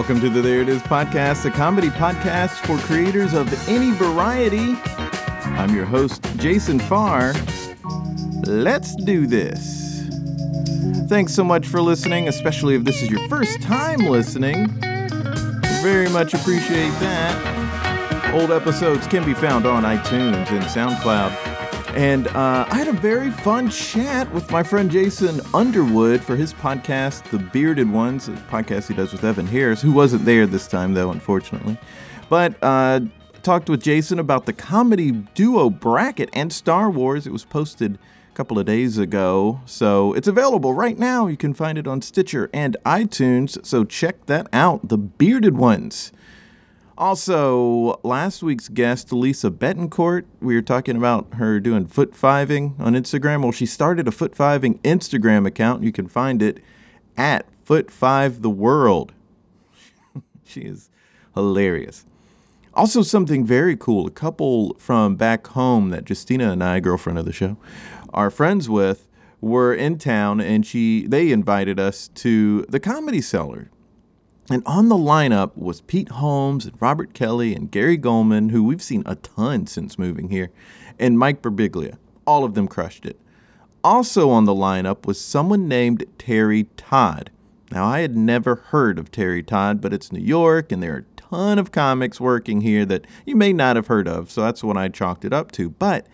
[0.00, 4.74] Welcome to the There It Is podcast, a comedy podcast for creators of any variety.
[5.58, 7.34] I'm your host, Jason Farr.
[8.46, 10.08] Let's do this.
[11.06, 14.68] Thanks so much for listening, especially if this is your first time listening.
[15.82, 18.32] Very much appreciate that.
[18.32, 21.49] Old episodes can be found on iTunes and SoundCloud.
[21.96, 26.54] And uh, I had a very fun chat with my friend Jason Underwood for his
[26.54, 30.68] podcast, The Bearded Ones, a podcast he does with Evan Harris, who wasn't there this
[30.68, 31.76] time, though, unfortunately.
[32.28, 33.00] But uh,
[33.42, 37.26] talked with Jason about the comedy duo bracket and Star Wars.
[37.26, 41.26] It was posted a couple of days ago, so it's available right now.
[41.26, 44.88] You can find it on Stitcher and iTunes, so check that out.
[44.88, 46.12] The Bearded Ones.
[47.00, 52.92] Also, last week's guest, Lisa Betancourt, we were talking about her doing foot fiving on
[52.92, 53.42] Instagram.
[53.42, 55.82] Well, she started a foot fiving Instagram account.
[55.82, 56.62] You can find it
[57.16, 59.14] at Foot Five the World.
[60.44, 60.90] she is
[61.32, 62.04] hilarious.
[62.74, 64.06] Also, something very cool.
[64.06, 67.56] A couple from back home that Justina and I, girlfriend of the show,
[68.12, 69.08] are friends with,
[69.40, 73.70] were in town, and she they invited us to the Comedy Cellar
[74.48, 78.82] and on the lineup was Pete Holmes and Robert Kelly and Gary Gulman, who we've
[78.82, 80.50] seen a ton since moving here,
[80.98, 81.96] and Mike Birbiglia.
[82.26, 83.18] All of them crushed it.
[83.82, 87.30] Also on the lineup was someone named Terry Todd.
[87.70, 90.98] Now, I had never heard of Terry Todd, but it's New York, and there are
[90.98, 94.64] a ton of comics working here that you may not have heard of, so that's
[94.64, 95.70] what I chalked it up to.
[95.70, 96.06] But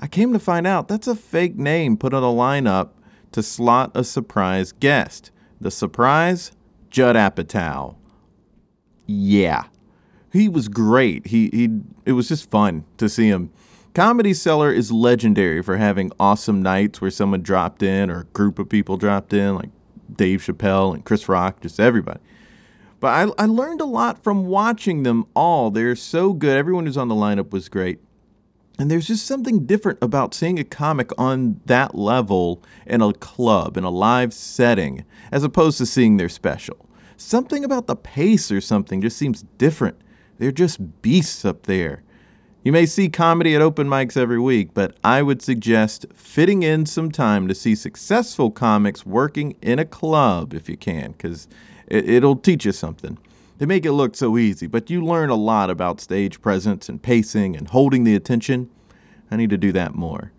[0.00, 2.90] I came to find out that's a fake name put on the lineup
[3.32, 5.30] to slot a surprise guest.
[5.60, 6.52] The surprise?
[6.96, 7.94] Judd Apatow.
[9.04, 9.64] Yeah.
[10.32, 11.26] He was great.
[11.26, 11.68] He he
[12.06, 13.52] it was just fun to see him.
[13.92, 18.58] Comedy Cellar is legendary for having awesome nights where someone dropped in or a group
[18.58, 19.68] of people dropped in, like
[20.10, 22.20] Dave Chappelle and Chris Rock, just everybody.
[22.98, 25.70] But I, I learned a lot from watching them all.
[25.70, 26.56] They're so good.
[26.56, 27.98] Everyone who's on the lineup was great.
[28.78, 33.76] And there's just something different about seeing a comic on that level in a club,
[33.76, 36.85] in a live setting, as opposed to seeing their special.
[37.16, 39.96] Something about the pace or something just seems different.
[40.38, 42.02] They're just beasts up there.
[42.62, 46.84] You may see comedy at open mics every week, but I would suggest fitting in
[46.84, 51.46] some time to see successful comics working in a club if you can, because
[51.86, 53.18] it, will teach you something.
[53.58, 57.00] They make it look so easy, but you learn a lot about stage presence and
[57.00, 58.68] pacing and holding the attention.
[59.30, 60.32] I need to do that more.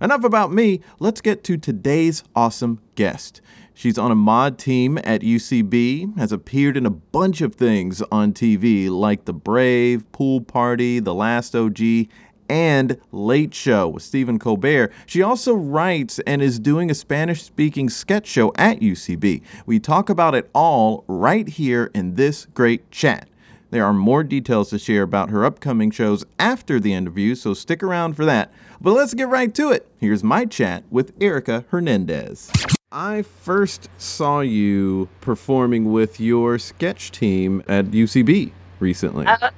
[0.00, 0.80] Enough about me.
[0.98, 3.40] Let's get to today's awesome guest.
[3.78, 8.32] She's on a Maude team at UCB, has appeared in a bunch of things on
[8.32, 12.08] TV like The Brave, Pool Party, The Last OG,
[12.48, 14.94] and Late Show with Stephen Colbert.
[15.04, 19.42] She also writes and is doing a Spanish speaking sketch show at UCB.
[19.66, 23.28] We talk about it all right here in this great chat.
[23.68, 27.82] There are more details to share about her upcoming shows after the interview, so stick
[27.82, 28.50] around for that.
[28.80, 29.86] But let's get right to it.
[29.98, 32.50] Here's my chat with Erica Hernandez.
[32.92, 39.26] I first saw you performing with your sketch team at UCB recently.
[39.26, 39.50] Uh,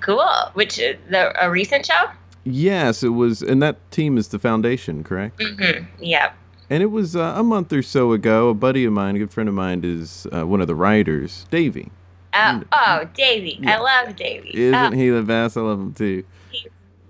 [0.00, 0.26] cool.
[0.54, 2.06] Which uh, the a recent show?
[2.44, 5.38] Yes, it was, and that team is the foundation, correct?
[5.38, 5.84] Mm-hmm.
[6.02, 6.32] Yeah.
[6.70, 8.48] And it was uh, a month or so ago.
[8.48, 11.44] A buddy of mine, a good friend of mine, is uh, one of the writers,
[11.50, 11.92] Davey.
[12.32, 13.58] Oh, oh, Davey.
[13.60, 13.76] Yeah.
[13.76, 14.50] I love Davey.
[14.54, 14.96] Isn't oh.
[14.96, 15.58] he the best?
[15.58, 16.24] I love him too.
[16.50, 16.68] He's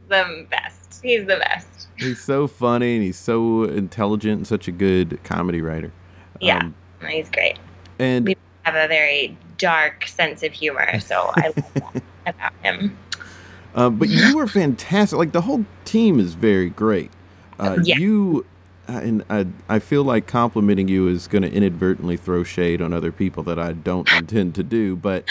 [0.09, 0.82] the best.
[1.03, 1.89] He's the best.
[1.97, 5.93] He's so funny and he's so intelligent and such a good comedy writer.
[6.41, 6.75] Yeah, um,
[7.07, 7.59] he's great.
[7.99, 12.97] And we have a very dark sense of humor, so I love that about him.
[13.75, 15.19] Uh, but you were fantastic.
[15.19, 17.11] Like the whole team is very great.
[17.59, 17.97] Uh, yeah.
[17.99, 18.47] You
[18.89, 22.93] uh, and I, I feel like complimenting you is going to inadvertently throw shade on
[22.93, 24.97] other people that I don't intend to do.
[24.97, 25.25] But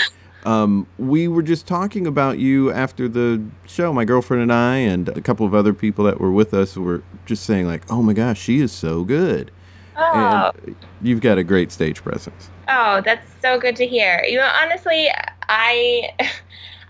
[0.46, 3.94] um, we were just talking about you after the show.
[3.94, 7.04] My girlfriend and I, and a couple of other people that were with us, were
[7.26, 9.52] just saying like, "Oh my gosh, she is so good."
[9.98, 10.52] Oh.
[10.66, 12.50] And you've got a great stage presence.
[12.68, 14.24] Oh, that's so good to hear.
[14.28, 15.10] You know, honestly,
[15.50, 16.10] I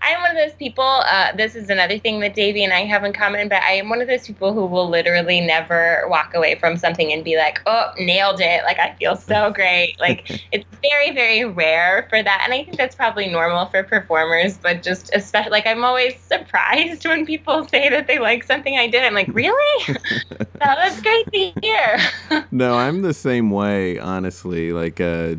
[0.02, 0.84] I'm one of those people.
[0.84, 3.88] Uh, this is another thing that Davey and I have in common, but I am
[3.88, 7.60] one of those people who will literally never walk away from something and be like,
[7.66, 9.98] "Oh, nailed it!" Like I feel so great.
[10.00, 14.58] Like it's very, very rare for that, and I think that's probably normal for performers.
[14.58, 18.88] But just especially, like I'm always surprised when people say that they like something I
[18.88, 19.04] did.
[19.04, 19.84] I'm like, really?
[19.88, 21.98] oh, that's great to hear.
[22.50, 23.98] no, I'm the same way.
[23.98, 25.00] Honestly, like.
[25.00, 25.36] Uh,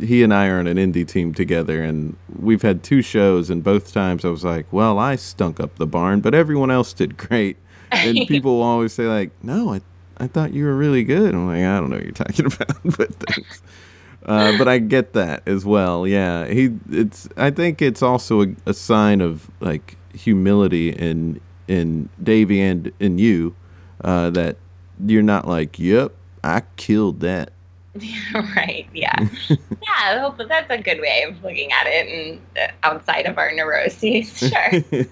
[0.00, 3.62] he and I are on an indie team together, and we've had two shows, and
[3.62, 7.16] both times I was like, "Well, I stunk up the barn, but everyone else did
[7.16, 7.56] great."
[7.90, 9.80] And people will always say like, "No, I,
[10.18, 12.96] I thought you were really good." I'm like, "I don't know what you're talking about,"
[12.96, 13.62] but thanks.
[14.24, 16.06] Uh, but I get that as well.
[16.06, 16.70] Yeah, he.
[16.90, 17.28] It's.
[17.36, 23.18] I think it's also a, a sign of like humility in in Davey and in
[23.18, 23.54] you
[24.02, 24.56] uh, that
[25.04, 27.52] you're not like, "Yep, I killed that."
[28.56, 28.86] right.
[28.92, 29.28] Yeah.
[29.48, 30.20] yeah.
[30.20, 34.38] Hope that's a good way of looking at it, and uh, outside of our neuroses,
[34.38, 35.06] sure.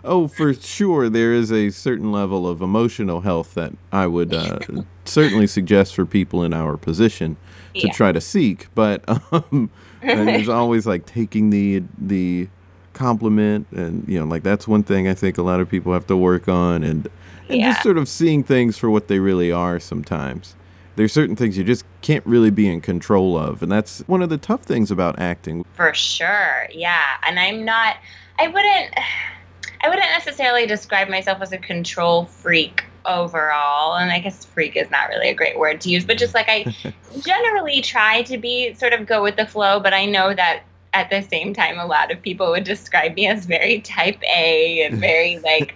[0.04, 4.58] oh, for sure, there is a certain level of emotional health that I would uh,
[5.04, 7.36] certainly suggest for people in our position
[7.74, 7.92] to yeah.
[7.92, 8.72] try to seek.
[8.74, 9.70] But um,
[10.02, 12.48] there's always like taking the the
[12.92, 16.06] compliment, and you know, like that's one thing I think a lot of people have
[16.08, 17.08] to work on, and
[17.48, 17.72] and yeah.
[17.72, 20.54] just sort of seeing things for what they really are sometimes
[20.98, 24.28] there's certain things you just can't really be in control of and that's one of
[24.28, 25.64] the tough things about acting.
[25.74, 27.96] For sure yeah and i'm not
[28.38, 28.94] i wouldn't
[29.82, 34.90] i wouldn't necessarily describe myself as a control freak overall and i guess freak is
[34.90, 36.74] not really a great word to use but just like i
[37.20, 40.64] generally try to be sort of go with the flow but i know that
[40.94, 44.82] at the same time, a lot of people would describe me as very type A
[44.84, 45.74] and very like,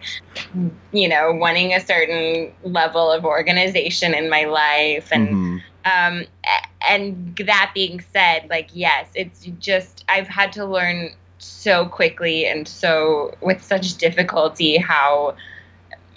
[0.92, 5.08] you know, wanting a certain level of organization in my life.
[5.12, 5.58] And, mm-hmm.
[5.84, 6.24] um,
[6.88, 12.68] and that being said, like, yes, it's just, I've had to learn so quickly and
[12.68, 15.34] so with such difficulty how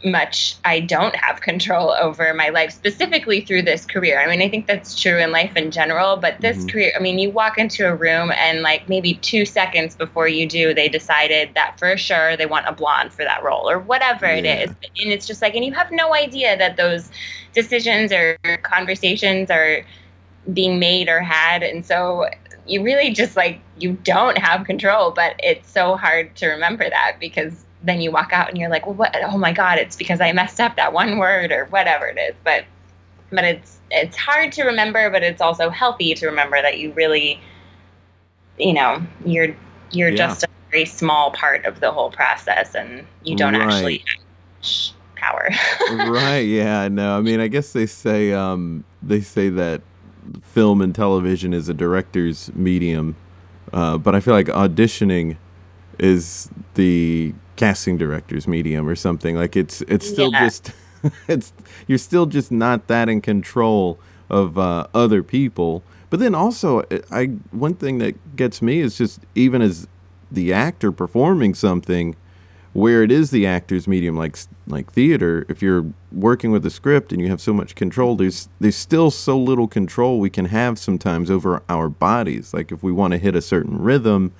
[0.04, 4.20] much I don't have control over my life, specifically through this career.
[4.20, 6.68] I mean, I think that's true in life in general, but this mm-hmm.
[6.68, 10.48] career, I mean, you walk into a room and like maybe two seconds before you
[10.48, 14.28] do, they decided that for sure they want a blonde for that role or whatever
[14.28, 14.34] yeah.
[14.36, 14.76] it is.
[15.02, 17.10] And it's just like, and you have no idea that those
[17.54, 19.86] decisions or conversations are
[20.54, 21.64] being made or had.
[21.64, 22.28] And so
[22.68, 27.18] you really just like, you don't have control, but it's so hard to remember that
[27.20, 29.16] because then you walk out and you're like, well, what?
[29.24, 32.36] Oh my God, it's because I messed up that one word or whatever it is.
[32.44, 32.66] But
[33.32, 37.40] but it's it's hard to remember, but it's also healthy to remember that you really,
[38.58, 39.56] you know, you're
[39.92, 40.16] you're yeah.
[40.16, 43.62] just a very small part of the whole process, and you don't right.
[43.62, 45.50] actually have power.
[46.10, 46.40] right?
[46.40, 46.88] Yeah.
[46.88, 47.18] No.
[47.18, 49.82] I mean, I guess they say um, they say that
[50.42, 53.16] film and television is a director's medium,
[53.74, 55.38] uh, but I feel like auditioning
[56.00, 59.36] is the casting director's medium or something.
[59.36, 60.46] Like it's it's still yeah.
[60.46, 60.72] just
[61.28, 61.54] it's
[61.88, 64.00] you're still just not that in control
[64.30, 65.84] of uh, other people.
[66.10, 69.88] But then also, I one thing that gets me is just even as
[70.32, 72.16] the actor performing something,
[72.74, 74.38] where it is the actor's medium, like
[74.68, 75.46] like theater.
[75.50, 79.12] If you're working with a script and you have so much control, there's there's still
[79.12, 82.54] so little control we can have sometimes over our bodies.
[82.54, 84.32] Like if we want to hit a certain rhythm,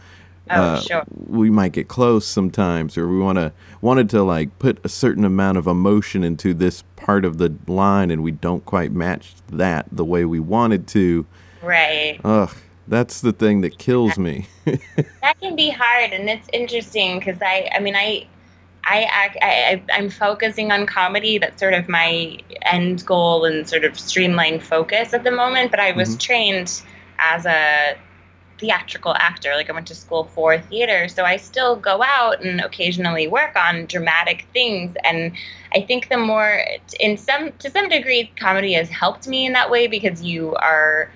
[0.50, 1.04] Oh, uh, sure.
[1.28, 3.52] We might get close sometimes, or we want to
[3.82, 8.12] wanted to like put a certain amount of emotion into this part of the line,
[8.12, 11.26] and we don't quite match that the way we wanted to.
[11.64, 12.20] Right.
[12.24, 12.56] Ugh,
[12.88, 14.48] that's the thing that kills me.
[14.66, 18.28] that can be hard, and it's interesting because I, I mean, I,
[18.84, 21.40] I, I, I'm focusing on comedy.
[21.40, 25.72] That's sort of my end goal and sort of streamlined focus at the moment.
[25.72, 26.18] But I was mm-hmm.
[26.20, 26.84] trained
[27.18, 27.98] as a
[28.58, 29.54] theatrical actor.
[29.56, 33.56] Like I went to school for theater, so I still go out and occasionally work
[33.56, 34.96] on dramatic things.
[35.04, 35.34] And
[35.74, 36.64] I think the more,
[37.00, 41.12] in some to some degree, comedy has helped me in that way because you are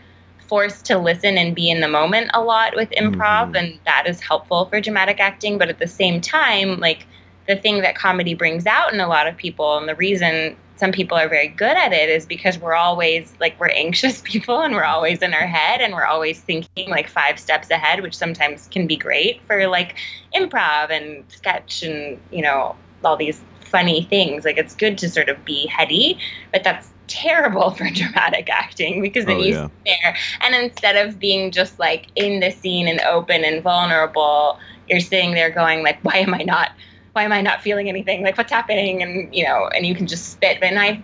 [0.47, 3.55] forced to listen and be in the moment a lot with improv, mm-hmm.
[3.55, 5.57] and that is helpful for dramatic acting.
[5.57, 7.05] But at the same time, like
[7.47, 10.93] the thing that comedy brings out in a lot of people, and the reason some
[10.93, 14.73] people are very good at it is because we're always like we're anxious people and
[14.73, 18.67] we're always in our head and we're always thinking like five steps ahead which sometimes
[18.71, 19.97] can be great for like
[20.33, 25.29] improv and sketch and you know all these funny things like it's good to sort
[25.29, 26.17] of be heady
[26.51, 29.63] but that's terrible for dramatic acting because then oh, you yeah.
[29.63, 34.57] sit there and instead of being just like in the scene and open and vulnerable
[34.87, 36.71] you're sitting there going like why am i not
[37.13, 38.23] why am I not feeling anything?
[38.23, 39.01] Like, what's happening?
[39.01, 40.59] And, you know, and you can just spit.
[40.61, 41.01] And I've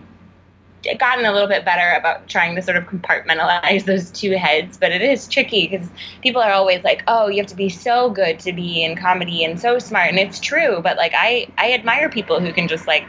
[0.98, 4.92] gotten a little bit better about trying to sort of compartmentalize those two heads, but
[4.92, 5.88] it is tricky because
[6.22, 9.44] people are always like, "Oh, you have to be so good to be in comedy
[9.44, 10.80] and so smart," and it's true.
[10.82, 13.04] But like, I I admire people who can just like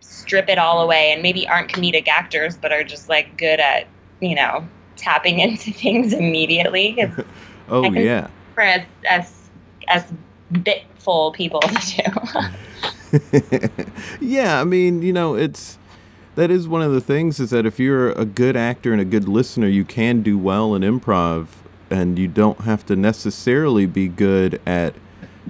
[0.00, 3.86] strip it all away and maybe aren't comedic actors, but are just like good at
[4.20, 4.66] you know
[4.96, 6.96] tapping into things immediately.
[7.68, 9.50] oh yeah, for as as
[9.88, 10.12] as
[11.04, 12.50] bitful people to
[13.10, 13.84] do.
[14.20, 15.78] yeah, I mean, you know, it's
[16.34, 19.04] that is one of the things is that if you're a good actor and a
[19.04, 21.46] good listener, you can do well in improv
[21.90, 24.94] and you don't have to necessarily be good at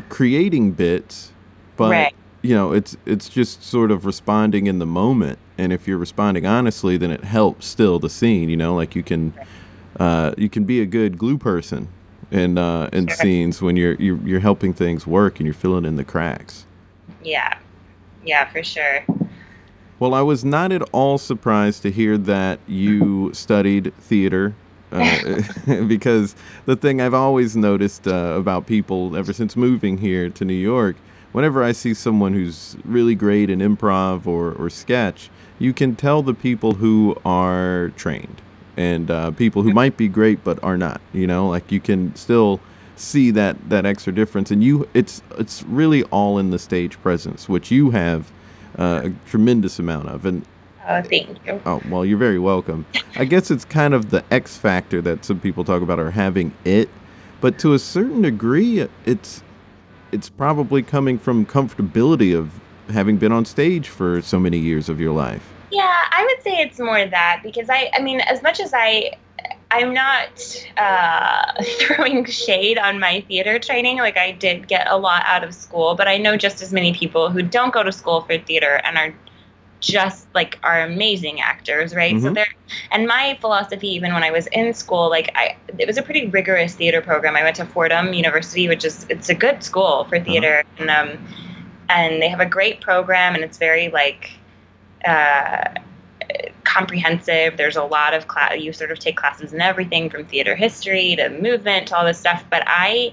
[0.09, 1.33] creating bits,
[1.77, 2.15] but right.
[2.43, 5.39] you know, it's it's just sort of responding in the moment.
[5.57, 9.03] And if you're responding honestly, then it helps still the scene, you know, like you
[9.03, 9.33] can
[9.99, 11.89] uh, you can be a good glue person
[12.35, 13.17] in uh, in sure.
[13.17, 16.67] scenes when you're, you're you're helping things work and you're filling in the cracks.
[17.23, 17.59] Yeah.
[18.25, 19.05] Yeah, for sure.
[19.99, 24.55] Well, I was not at all surprised to hear that you studied theater.
[24.91, 25.43] Uh,
[25.89, 26.35] because
[26.67, 30.97] the thing I've always noticed uh, about people ever since moving here to New York,
[31.33, 36.23] whenever I see someone who's really great in improv or, or sketch, you can tell
[36.23, 38.41] the people who are trained
[38.77, 41.01] and uh, people who might be great but are not.
[41.13, 42.61] You know, like you can still
[42.97, 47.49] see that that extra difference, and you it's it's really all in the stage presence,
[47.49, 48.31] which you have
[48.79, 50.27] uh, a tremendous amount of.
[50.27, 50.45] And
[50.87, 51.61] oh, thank you.
[51.67, 52.87] Oh well, you're very welcome.
[53.17, 56.55] I guess it's kind of the X factor that some people talk about, or having
[56.65, 56.89] it,
[57.41, 59.43] but to a certain degree, it's
[60.13, 65.01] it's probably coming from comfortability of having been on stage for so many years of
[65.01, 65.54] your life.
[65.75, 69.17] Yeah, I would say it's more that because I, I mean, as much as I
[69.71, 73.99] I'm not uh, throwing shade on my theater training.
[73.99, 76.95] Like I did get a lot out of school, but I know just as many
[76.95, 79.13] people who don't go to school for theater and are
[79.81, 82.15] just like are amazing actors, right?
[82.15, 82.25] Mm-hmm.
[82.25, 82.47] So there,
[82.93, 86.29] and my philosophy, even when I was in school, like I, it was a pretty
[86.29, 87.35] rigorous theater program.
[87.35, 90.25] I went to Fordham University, which is it's a good school for uh-huh.
[90.25, 90.83] theater, uh-huh.
[90.83, 91.27] and um,
[91.89, 94.31] and they have a great program, and it's very like.
[95.05, 95.75] Uh,
[96.65, 97.57] comprehensive.
[97.57, 98.59] There's a lot of class.
[98.59, 102.19] You sort of take classes in everything from theater history to movement to all this
[102.19, 102.45] stuff.
[102.51, 103.13] But I,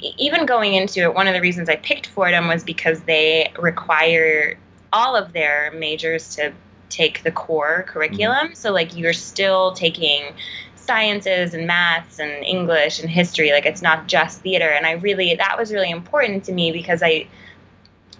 [0.00, 4.58] even going into it, one of the reasons I picked Fordham was because they require
[4.92, 6.52] all of their majors to
[6.88, 8.46] take the core curriculum.
[8.46, 8.54] Mm-hmm.
[8.54, 10.34] So like you're still taking
[10.74, 13.52] sciences and maths and English and history.
[13.52, 14.68] Like it's not just theater.
[14.68, 17.26] And I really that was really important to me because I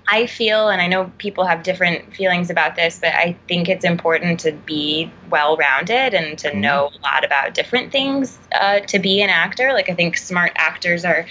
[0.09, 3.85] I feel, and I know people have different feelings about this, but I think it's
[3.85, 6.61] important to be well rounded and to mm-hmm.
[6.61, 9.73] know a lot about different things uh, to be an actor.
[9.73, 11.27] Like, I think smart actors are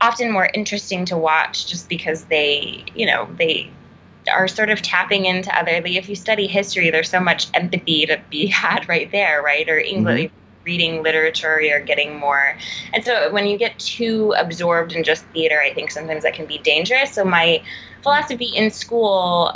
[0.00, 3.70] often more interesting to watch just because they, you know, they
[4.30, 5.80] are sort of tapping into other.
[5.80, 9.68] Like if you study history, there's so much empathy to be had right there, right?
[9.68, 10.26] Or English.
[10.26, 12.58] Mm-hmm reading literature, you're getting more.
[12.92, 16.44] And so when you get too absorbed in just theater, I think sometimes that can
[16.44, 17.12] be dangerous.
[17.12, 17.62] So my
[18.02, 19.52] philosophy in school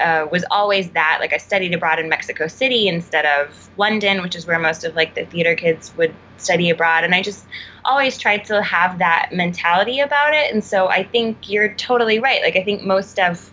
[0.00, 1.18] uh, was always that.
[1.20, 4.94] Like I studied abroad in Mexico City instead of London, which is where most of
[4.94, 7.04] like the theater kids would study abroad.
[7.04, 7.46] And I just
[7.86, 10.52] always tried to have that mentality about it.
[10.52, 12.42] And so I think you're totally right.
[12.42, 13.50] Like I think most of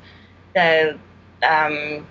[0.54, 0.98] the
[1.48, 2.06] um,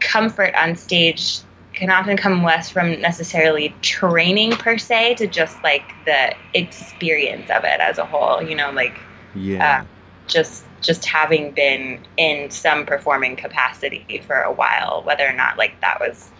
[0.00, 1.40] comfort on stage
[1.72, 7.64] can often come less from necessarily training per se to just like the experience of
[7.64, 8.98] it as a whole you know like
[9.34, 9.80] yeah.
[9.80, 9.84] uh,
[10.26, 15.80] just just having been in some performing capacity for a while whether or not like
[15.80, 16.30] that was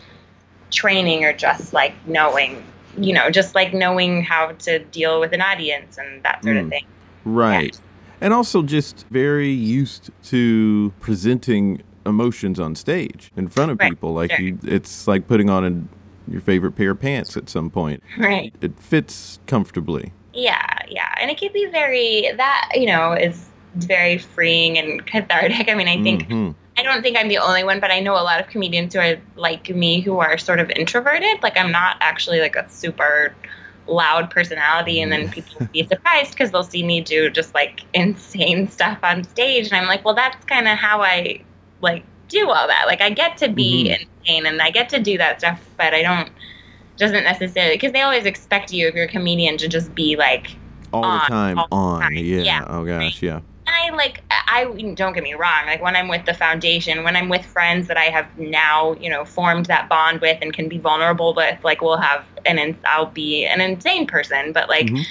[0.70, 2.64] training or just like knowing
[2.98, 6.64] you know just like knowing how to deal with an audience and that sort mm,
[6.64, 6.84] of thing.
[7.24, 7.74] Right.
[7.74, 7.80] Yeah.
[8.22, 13.90] and also just very used to presenting emotions on stage in front of right.
[13.90, 14.14] people.
[14.14, 14.40] Like sure.
[14.40, 18.02] you, it's like putting on a, your favorite pair of pants at some point.
[18.18, 18.54] Right.
[18.60, 20.12] It fits comfortably.
[20.32, 25.68] Yeah, yeah, and it can be very that you know is very freeing and cathartic.
[25.68, 26.24] I mean, I think.
[26.24, 26.50] Mm-hmm.
[26.78, 29.00] I don't think I'm the only one, but I know a lot of comedians who
[29.00, 31.42] are like me who are sort of introverted.
[31.42, 33.34] Like I'm not actually like a super
[33.90, 37.82] loud personality and then people will be surprised because they'll see me do just like
[37.94, 41.40] insane stuff on stage and i'm like well that's kind of how i
[41.80, 42.84] like do all that.
[42.86, 44.02] Like I get to be mm-hmm.
[44.02, 46.30] insane and I get to do that stuff, but I don't
[46.96, 50.54] doesn't necessarily because they always expect you if you're a comedian to just be like
[50.92, 52.00] all on, the time all on.
[52.00, 52.14] The time.
[52.14, 52.42] Yeah.
[52.42, 52.64] yeah.
[52.68, 53.40] Oh gosh, yeah.
[53.66, 55.66] I like I don't get me wrong.
[55.66, 59.08] Like when I'm with the foundation, when I'm with friends that I have now, you
[59.10, 63.06] know, formed that bond with and can be vulnerable with, like we'll have and I'll
[63.06, 64.86] be an insane person, but like.
[64.86, 65.02] Mm-hmm.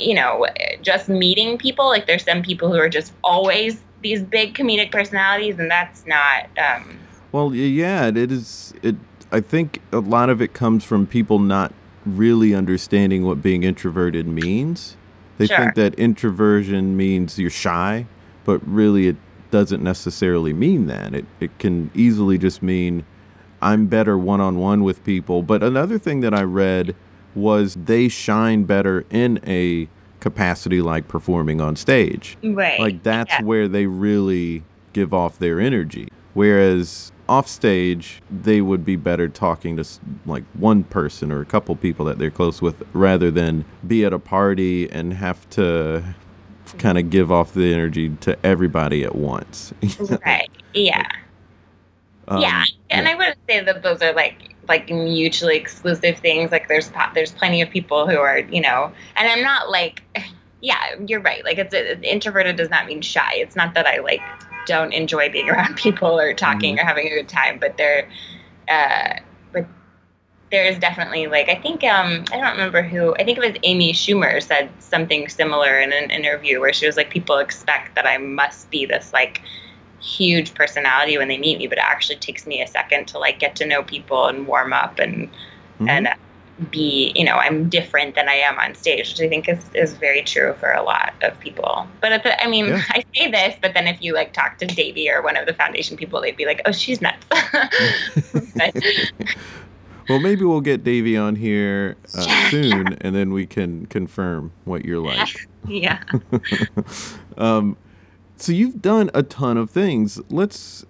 [0.00, 0.44] You know,
[0.82, 5.58] just meeting people, like there's some people who are just always these big comedic personalities,
[5.58, 6.46] and that's not.
[6.56, 6.96] Um,
[7.32, 8.72] well, yeah, it is.
[8.82, 8.94] It.
[9.32, 11.72] I think a lot of it comes from people not
[12.06, 14.96] really understanding what being introverted means.
[15.38, 15.56] They Sure.
[15.56, 18.06] think that introversion means you're shy,
[18.44, 19.16] but really it
[19.50, 21.14] doesn't necessarily mean that.
[21.14, 23.04] It it can easily just mean
[23.60, 25.42] I'm better one on one with people.
[25.42, 26.94] But another thing that I read
[27.34, 29.88] was they shine better in a
[30.24, 32.38] capacity like performing on stage.
[32.42, 32.80] Right.
[32.80, 33.42] Like that's Yeah.
[33.42, 34.62] where they really
[34.94, 36.08] give off their energy.
[36.32, 39.84] Whereas off stage, they would be better talking to
[40.24, 44.14] like one person or a couple people that they're close with rather than be at
[44.14, 46.02] a party and have to
[46.78, 49.74] kind of give off the energy to everybody at once.
[50.24, 50.50] right.
[50.72, 51.06] Yeah.
[52.28, 52.64] Um, yeah.
[52.90, 53.12] And yeah.
[53.12, 56.50] I wouldn't say that those are like like mutually exclusive things.
[56.52, 60.02] Like there's there's plenty of people who are you know, and I'm not like,
[60.60, 61.44] yeah, you're right.
[61.44, 63.34] Like it's introverted does not mean shy.
[63.34, 64.22] It's not that I like
[64.66, 66.80] don't enjoy being around people or talking Mhm.
[66.82, 68.08] or having a good time, but they're,
[68.68, 69.14] uh,
[69.52, 69.66] but
[70.50, 73.56] there is definitely like I think um I don't remember who I think it was
[73.64, 78.06] Amy Schumer said something similar in an interview where she was like people expect that
[78.06, 79.42] I must be this like
[80.04, 83.38] huge personality when they meet me but it actually takes me a second to like
[83.38, 85.28] get to know people and warm up and
[85.80, 85.88] Mhm.
[85.88, 86.14] and uh,
[86.70, 89.94] be you know I'm different than I am on stage which I think is, is
[89.94, 92.82] very true for a lot of people but at the, I mean Yeah.
[92.90, 95.54] I say this but then if you like talk to Davey or one of the
[95.54, 97.24] foundation people they'd be like oh she's nuts
[98.56, 98.74] But-
[100.08, 102.50] well, maybe we'll get Davey on here uh, Yeah.
[102.50, 105.48] soon, and then we can confirm what you're like.
[105.66, 106.02] yeah
[107.38, 107.76] um,
[108.36, 110.20] so you've done a ton of things.
[110.30, 110.84] Let's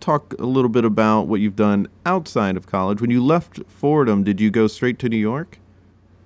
[0.00, 3.00] talk a little bit about what you've done outside of college.
[3.00, 5.58] When you left Fordham, did you go straight to New York?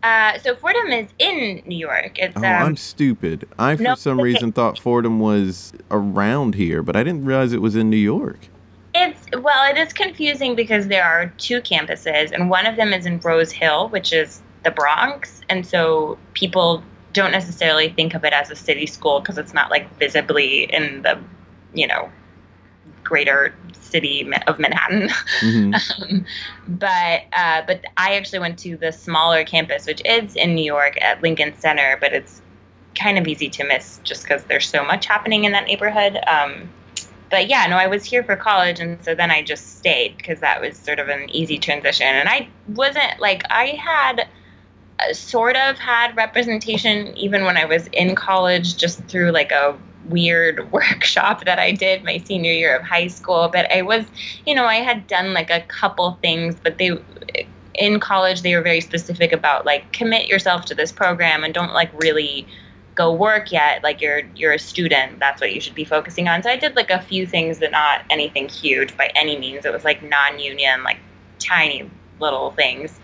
[0.02, 2.18] Uh, so Fordham is in New York.
[2.18, 3.46] It's Oh, um, I'm stupid.
[3.58, 4.24] I, for no, some okay.
[4.24, 8.48] reason, thought Fordham was around here, but I didn't realize it was in New York.
[8.94, 13.04] it's well, it is confusing because there are two campuses, and one of them is
[13.06, 18.32] in Rose Hill, which is the Bronx, and so people don't necessarily think of it
[18.32, 21.18] as a city school because it's not like visibly in the,
[21.74, 22.10] you know,
[23.02, 25.10] greater city of Manhattan.
[25.40, 26.26] hmm Um,
[26.68, 31.00] but uh, but I actually went to the smaller campus, which is in New York
[31.02, 32.42] at Lincoln Center, but it's
[32.94, 36.18] kind of easy to miss just because there's so much happening in that neighborhood.
[36.26, 36.70] Um,
[37.30, 40.40] but yeah, no, I was here for college, and so then I just stayed because
[40.40, 42.06] that was sort of an easy transition.
[42.06, 44.28] And I wasn't like I had
[45.12, 49.76] sort of had representation even when I was in college, just through like a
[50.08, 53.48] weird workshop that I did my senior year of high school.
[53.52, 54.06] But I was,
[54.46, 56.98] you know, I had done like a couple things, but they
[57.74, 61.72] in college they were very specific about like commit yourself to this program and don't
[61.72, 62.46] like really
[62.94, 63.82] go work yet.
[63.82, 65.18] Like you're you're a student.
[65.20, 66.42] That's what you should be focusing on.
[66.42, 69.64] So i did like a few things but not anything huge by any means.
[69.64, 70.98] It was like non-union like
[71.38, 73.00] tiny little things.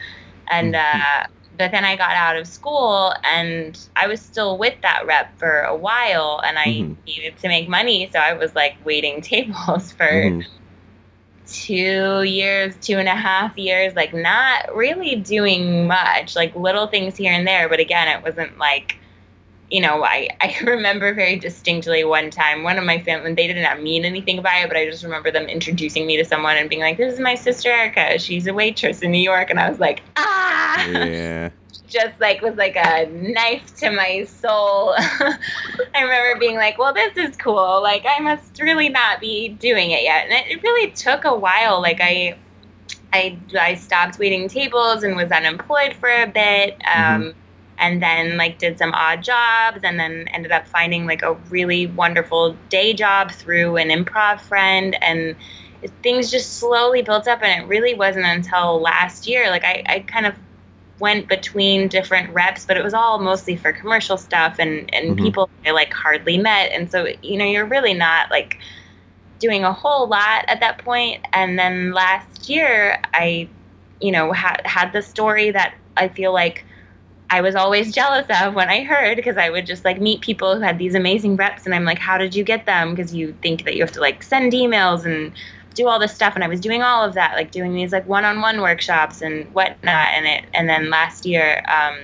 [0.51, 1.27] And uh
[1.59, 5.63] but then I got out of school and I was still with that rep for
[5.63, 6.97] a while and I Mhm.
[7.07, 8.09] needed to make money.
[8.13, 10.45] So I was like waiting tables for Mhm.
[11.47, 17.17] two years, two and a half years, like not really doing much, like little things
[17.17, 17.69] here and there.
[17.69, 18.97] But again, it wasn't like,
[19.71, 23.61] you know, I, I remember very distinctly one time, one of my family, they did
[23.61, 26.69] not mean anything by it, but I just remember them introducing me to someone and
[26.69, 28.19] being like, this is my sister Erica.
[28.19, 29.51] She's a waitress in New York.
[29.51, 31.51] And I was like, ah, Yeah.
[31.89, 34.95] just like was like a knife to my soul.
[34.99, 35.39] I
[36.03, 37.81] remember being like, well, this is cool.
[37.83, 40.25] Like, I must really not be doing it yet.
[40.25, 41.81] And it, it really took a while.
[41.81, 42.37] Like, I,
[43.13, 46.81] I, I stopped waiting tables and was unemployed for a bit.
[46.93, 47.35] Um,
[47.79, 51.87] And then, like, did some odd jobs, and then ended up finding like a really
[51.87, 54.97] wonderful day job through an improv friend.
[55.03, 55.37] And
[56.03, 57.43] things just slowly built up.
[57.43, 60.35] And it really wasn't until last year, like, I, I kind of
[60.99, 65.23] went between different reps, but it was all mostly for commercial stuff and, and Mhm.
[65.23, 66.73] people I like hardly met.
[66.73, 68.59] And so, you know, you're really not like
[69.39, 71.21] doing a whole lot at that point.
[71.33, 73.49] And then last year, I,
[74.01, 76.65] you know, had had the story that I feel like
[77.29, 80.55] I was always jealous of when I heard because I would just like meet people
[80.55, 82.95] who had these amazing reps and I'm like, how did you get them?
[82.95, 85.33] Because you think that you have to like send emails and
[85.75, 88.07] do all this stuff and I was doing all of that, like doing these like
[88.07, 90.09] one-on-one workshops and whatnot.
[90.15, 91.99] And it and then last year, um,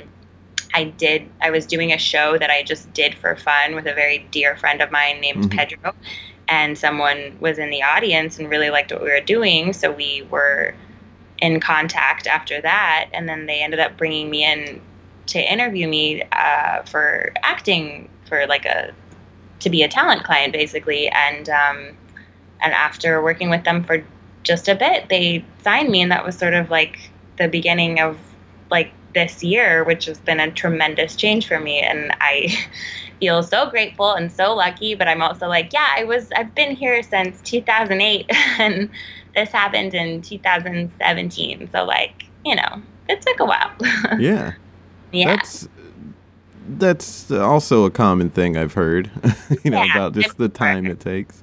[0.74, 3.94] I did I was doing a show that I just did for fun with a
[3.94, 5.56] very dear friend of mine named Mhm.
[5.56, 5.94] Pedro.
[6.48, 9.72] And someone was in the audience and really liked what we were doing.
[9.72, 10.74] So we were
[11.38, 13.06] in contact after that.
[13.12, 14.80] And then they ended up bringing me in
[15.26, 18.92] to interview me uh, for acting for like a
[19.60, 21.96] to be a talent client basically and um,
[22.60, 24.04] and after working with them for
[24.42, 25.08] just a bit.
[25.08, 28.18] They signed me, and that was sort of like the beginning of
[28.70, 31.80] like this year, which has been a tremendous change for me.
[31.80, 32.48] And I
[33.20, 34.94] feel so grateful and so lucky.
[34.94, 38.26] But I'm also like, yeah, I was, I've been here since 2008,
[38.58, 38.90] and
[39.34, 41.70] this happened in 2017.
[41.72, 43.70] So, like, you know, it took a while.
[44.18, 44.54] yeah.
[45.12, 45.36] Yeah.
[45.36, 45.68] That's
[46.78, 49.10] that's also a common thing I've heard,
[49.64, 51.42] you know, Yeah, about just the time it takes.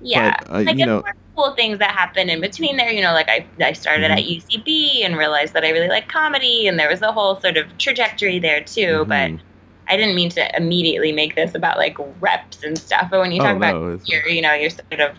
[0.00, 0.36] yeah.
[0.38, 1.02] but, uh, like, you know-
[1.36, 2.92] cool things that happened in between there.
[2.92, 6.68] You know, like I, I started at UCB and realized that I really like comedy,
[6.68, 9.04] and there was a whole sort of trajectory there too.
[9.08, 9.40] But Mhm.
[9.88, 13.08] I didn't mean to immediately make this about like reps and stuff.
[13.10, 15.16] But when you Oh, talk no, about it's- you're, you know, you're sort of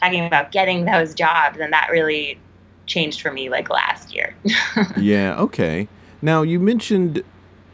[0.00, 2.36] talking about getting those jobs, and that really
[2.86, 4.34] changed for me like last year.
[4.96, 5.86] yeah, okay.
[6.22, 7.24] Now you mentioned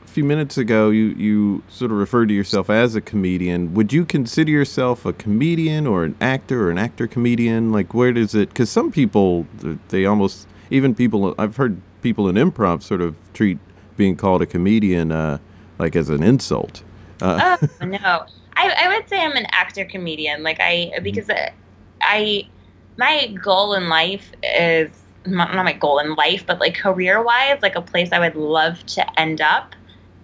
[0.03, 3.75] a few minutes ago you you sort of referred to yourself as a comedian.
[3.75, 7.71] Would you consider yourself a comedian or an actor or an actor comedian?
[7.71, 9.47] Like where does it cuz some people
[9.89, 13.59] they almost even people I've heard people in improv sort of treat
[13.97, 15.39] being called a comedian uh
[15.79, 16.83] like as an insult.
[17.21, 18.25] Uh, oh no,
[18.57, 20.43] I, I would say I'm an actor comedian.
[20.43, 21.53] Like I because I,
[22.01, 22.49] I
[22.97, 24.91] my goal in life is
[25.31, 28.37] not, not my goal in life, but like career wise, like a place I would
[28.37, 29.75] love to end up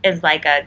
[0.03, 0.67] is like a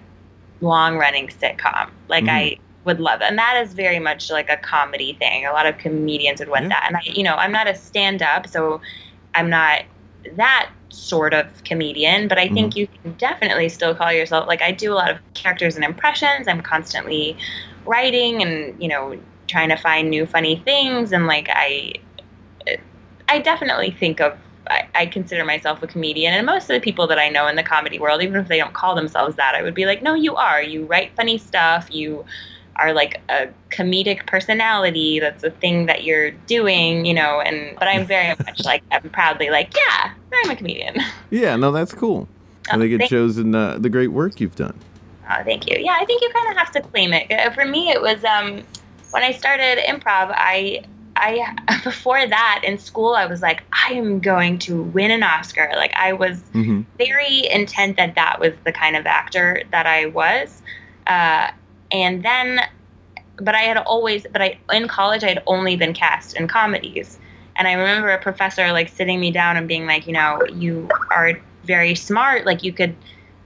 [0.62, 1.90] long running sitcom.
[2.08, 2.60] Like I mm.
[2.86, 5.46] would love, and that is very much like a comedy thing.
[5.46, 6.70] A lot of comedians would want Yeah.
[6.70, 8.82] that, and I, you know, I'm not a stand up, so
[9.36, 9.84] I'm not
[10.36, 12.54] that sort of comedian, but I mm-hmm.
[12.56, 15.86] think you can definitely still call yourself like I do a lot of characters and
[15.86, 16.48] impressions.
[16.48, 17.38] I'm constantly
[17.86, 21.94] writing and you know trying to find new funny things and like I
[23.30, 24.38] I definitely think of
[24.70, 27.56] I, I consider myself a comedian and most of the people that I know in
[27.56, 30.14] the comedy world, even if they don't call themselves that, I would be like, No,
[30.14, 30.62] you are.
[30.62, 32.26] You write funny stuff, you
[32.76, 35.20] are like a comedic personality.
[35.20, 39.10] That's a thing that you're doing, you know, and but I'm very much like I'm
[39.10, 40.12] proudly like, yeah,
[40.44, 40.96] I'm a comedian.
[41.30, 42.28] yeah, no that's cool.
[42.70, 44.78] I Oh, think it thank- shows in uh, the great work you've done.
[45.30, 45.78] Oh, thank you.
[45.80, 47.32] Yeah, I think you kind of have to claim it.
[47.32, 48.62] Uh, For me, it was um,
[49.12, 50.34] when I started improv.
[50.36, 50.84] I,
[51.20, 55.72] I before that in school, I was like, I am going to win an Oscar.
[55.76, 56.86] Like I was Mhm.
[56.98, 60.62] very intent that that was the kind of actor that I was.
[61.06, 61.52] Uh,
[61.92, 62.62] and then,
[63.38, 67.20] but I had always, but I in college I had only been cast in comedies.
[67.56, 70.88] And I remember a professor like sitting me down and being like, you know, you
[71.12, 72.46] are very smart.
[72.46, 72.96] Like you could,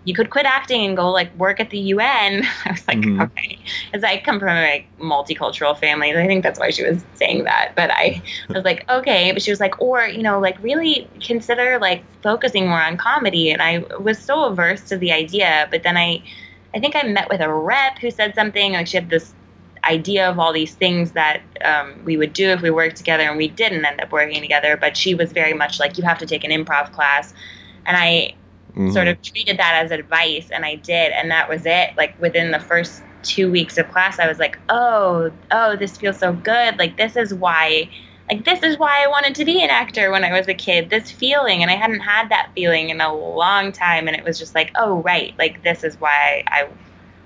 [0.04, 2.44] you could quit acting and go like work at the UN.
[2.66, 3.22] I was like, Mhm.
[3.24, 3.60] okay,
[3.92, 6.12] because I come from a like, multicultural family.
[6.16, 7.74] I think that's why she was saying that.
[7.76, 9.32] But I was like, okay.
[9.32, 13.52] But she was like, or you know, like really consider like focusing more on comedy.
[13.52, 15.68] And I was so averse to the idea.
[15.70, 16.24] But then I,
[16.74, 19.34] I think I met with a rep who said something like she had this
[19.84, 23.36] idea of all these things that um, we would do if we worked together, and
[23.38, 24.78] we didn't end up working together.
[24.78, 27.34] But she was very much like, you have to take an improv class.
[27.86, 28.36] And I
[28.76, 28.94] Mhm.
[28.94, 31.92] sort of treated that as advice and I did and that was it.
[31.98, 36.18] Like within the first 2 weeks of class I was like oh oh this feels
[36.18, 36.78] so good.
[36.80, 37.90] Like this is why
[38.32, 40.90] like this is why I wanted to be an actor when I was a kid
[40.90, 41.62] this feeling.
[41.62, 44.72] And I hadn't had that feeling in a long time and it was just like
[44.76, 45.34] oh right.
[45.38, 46.68] Like this is why I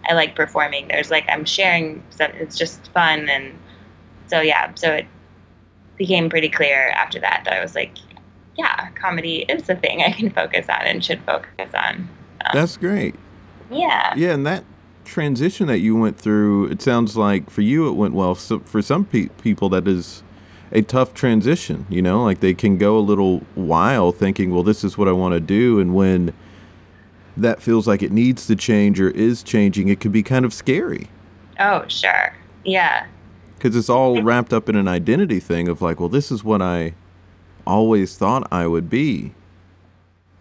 [0.09, 0.87] I like performing.
[0.87, 3.29] There's like I'm sharing some it's just fun.
[3.29, 3.53] And
[4.27, 5.05] so yeah so it
[5.97, 7.93] became pretty clear after that that I was like
[8.57, 11.95] yeah, comedy is a thing I can focus on and should focus on.
[11.95, 12.07] Um,
[12.53, 13.15] That's great.
[13.71, 14.13] Yeah.
[14.15, 14.63] Yeah, and that
[15.03, 18.35] transition that you went through, it sounds like for you it went well.
[18.35, 20.23] So for some pe- people, that is
[20.71, 21.85] a tough transition.
[21.89, 25.11] You know, like they can go a little while thinking, "Well, this is what I
[25.11, 26.33] want to do," and when
[27.37, 30.53] that feels like it needs to change or is changing, it could be kind of
[30.53, 31.09] scary
[31.59, 32.33] Oh, sure.
[32.63, 33.05] Yeah.
[33.57, 36.61] because it's all wrapped up in an identity thing of like, "Well, this is what
[36.61, 36.93] I
[37.65, 39.33] always thought I would be."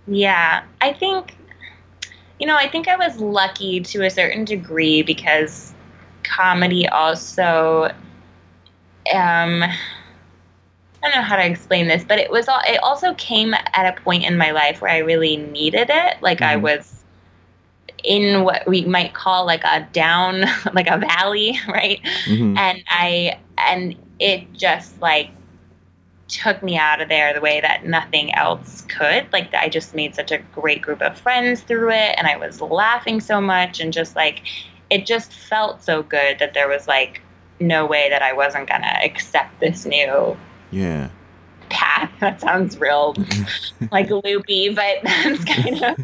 [0.06, 0.64] Yeah.
[0.80, 1.36] I think,
[2.38, 5.74] you know, I think I was lucky to a certain degree because
[6.24, 7.90] comedy also,
[9.14, 9.76] um, I
[11.02, 14.00] don't know how to explain this, but it was all, it also came at a
[14.00, 16.22] point in my life where I really needed it.
[16.22, 16.62] Like I Mhm.
[16.62, 17.04] was
[18.02, 22.00] in what we might call like a down, like a valley, right?
[22.26, 25.30] hmm and I and it just like
[26.34, 29.26] took me out of there the way that nothing else could.
[29.32, 32.60] Like I just made such a great group of friends through it and I was
[32.60, 34.42] laughing so much and just like
[34.90, 37.20] it just felt so good that there was like
[37.60, 40.36] no way that I wasn't going to accept this new
[40.72, 41.08] Yeah.
[41.70, 42.10] path.
[42.20, 43.14] That sounds real
[43.92, 45.96] like loopy, but that's kind of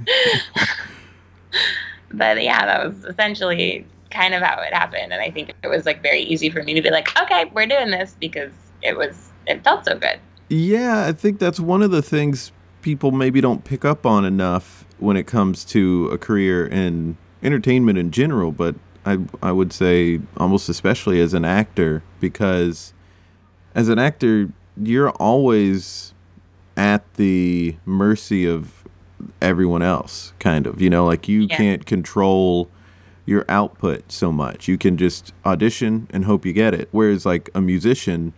[2.13, 5.87] But yeah, that was essentially kind of how it happened and I think it was
[5.87, 9.30] like very easy for me to be like, "Okay, we're doing this" because it was
[9.47, 10.19] it felt so good.
[10.49, 14.85] Yeah, I think that's one of the things people maybe don't pick up on enough
[14.99, 18.75] when it comes to a career in entertainment in general, but
[19.07, 22.93] I I would say almost especially as an actor because
[23.75, 24.51] as an actor
[24.83, 26.13] you're always
[26.77, 28.85] at the mercy of
[29.43, 31.57] everyone else kind of you know like you Yeah.
[31.57, 32.69] can't control
[33.27, 37.51] your output so much you can just audition and hope you get it whereas like
[37.55, 38.33] a musician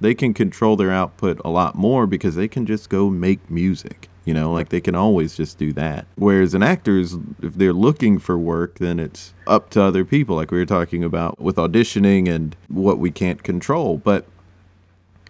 [0.00, 4.08] they can control their output a lot more because they can just go make music
[4.26, 6.04] you know like they can always just do that.
[6.16, 10.36] Whereas an actor is if they're looking for work then it's up to other people
[10.36, 13.96] like we were talking about with auditioning and what we can't control.
[13.96, 14.26] But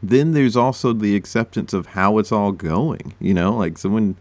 [0.02, 4.16] then there's also the acceptance of how it's all going you know like someone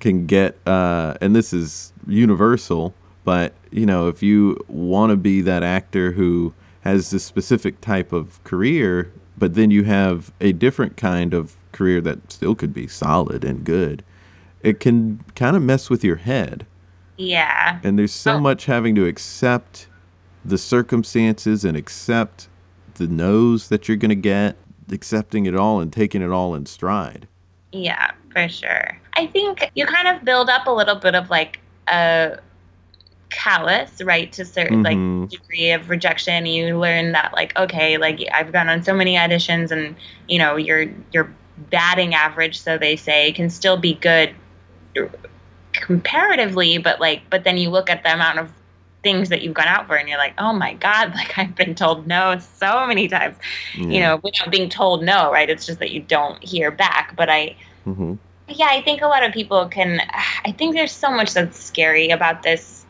[0.00, 2.92] can get uh and this is universal
[3.24, 8.12] but you know if you want to be that actor who has this specific type
[8.12, 12.86] of career but then you have a different kind of career that still could be
[12.86, 14.02] solid and good
[14.62, 16.66] it can kind of mess with your head
[17.16, 17.80] Yeah.
[17.82, 18.40] and there's so Oh.
[18.40, 19.88] much having to accept
[20.44, 22.48] the circumstances and accept
[22.94, 24.56] the no's that you're going to get
[24.92, 27.26] accepting it all and taking it all in stride
[27.72, 28.98] Yeah, for sure.
[29.16, 32.38] I think you kind of build up a little bit of like a
[33.34, 34.84] callous, right, to certain Mhm.
[34.84, 36.46] like degree of rejection.
[36.46, 39.96] You learn that like, okay, like I've gone on so many auditions and
[40.28, 41.30] you know, your your
[41.70, 44.34] batting average, so they say, can still be good
[45.72, 48.50] comparatively, but like but then you look at the amount of
[49.02, 51.74] things that you've gone out for and you're like, oh my God, like I've been
[51.74, 53.36] told no so many times
[53.76, 55.50] you know, without being told no, right?
[55.50, 57.14] It's just that you don't hear back.
[57.16, 58.18] But I, Mhm.
[58.48, 60.00] yeah, I think a lot of people can.
[60.44, 62.83] I think there's so much that's scary about this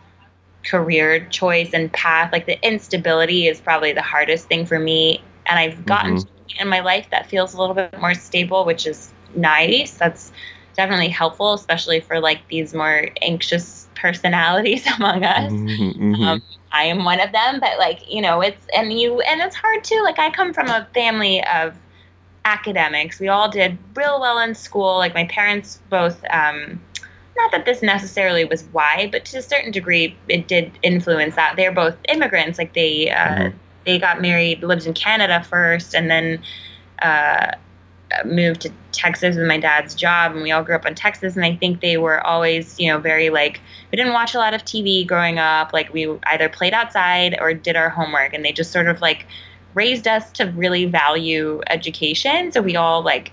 [0.64, 2.32] career choice and path.
[2.32, 5.22] Like the instability is probably the hardest thing for me.
[5.46, 6.16] And I've gotten Mhm.
[6.16, 9.92] point in my life that feels a little bit more stable, which is nice.
[9.98, 10.32] That's
[10.76, 16.24] definitely helpful, especially for like these more anxious personalities among us Mhm, mhm.
[16.24, 19.56] um, I am one of them, but like you know, it's and you and it's
[19.56, 20.00] hard too.
[20.04, 21.76] Like I come from a family of
[22.44, 23.20] academics.
[23.20, 24.96] We all did real well in school.
[24.98, 26.24] Like my parents both.
[26.30, 26.80] Um,
[27.36, 31.54] not that this necessarily was why, but to a certain degree, it did influence that.
[31.56, 32.58] They're both immigrants.
[32.58, 33.54] Like they uh, Mhm.
[33.86, 36.42] they got married, lived in Canada first, and then
[37.02, 37.50] uh,
[38.24, 41.34] moved to Texas with my dad's job, and we all grew up in Texas.
[41.36, 44.54] And I think they were always, you know, very like we didn't watch a lot
[44.54, 45.72] of TV growing up.
[45.72, 49.26] Like we either played outside or did our homework, and they just sort of like
[49.74, 52.52] raised us to really value education.
[52.52, 53.32] So we all like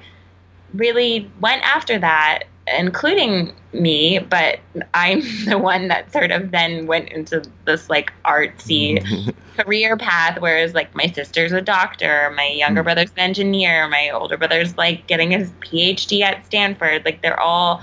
[0.73, 2.43] really went after that,
[2.77, 4.19] including me.
[4.19, 4.59] But
[4.93, 9.03] I'm the one that sort of then went into this like artsy
[9.57, 12.85] career path whereas like my sister's a doctor my younger Mm.
[12.85, 17.81] brother's an engineer my older brother's like getting his phd at stanford like they're all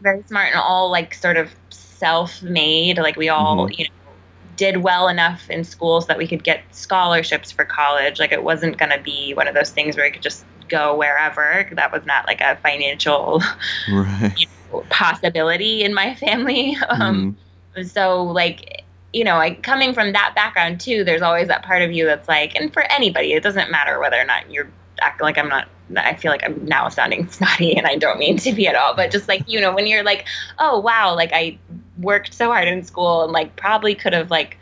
[0.00, 3.78] very smart and all like sort of self-made like we all Mhm.
[3.78, 4.12] you know
[4.56, 8.44] did well enough in school so that we could get scholarships for college like it
[8.44, 11.92] wasn't going to be one of those things where you could just go wherever that
[11.92, 13.42] was not like a financial
[13.90, 14.46] right.
[14.88, 17.36] possibility in my family um,
[17.76, 17.86] Mhm.
[17.86, 21.92] so like you know like coming from that background too there's always that part of
[21.92, 24.70] you that's like and for anybody it doesn't matter whether or not you're
[25.02, 28.36] acting like i'm not i feel like i'm now sounding snotty and i don't mean
[28.36, 30.26] to be at all but just like you know when you're like
[30.60, 31.58] oh wow like i
[31.98, 34.56] worked so hard in school and like probably could have like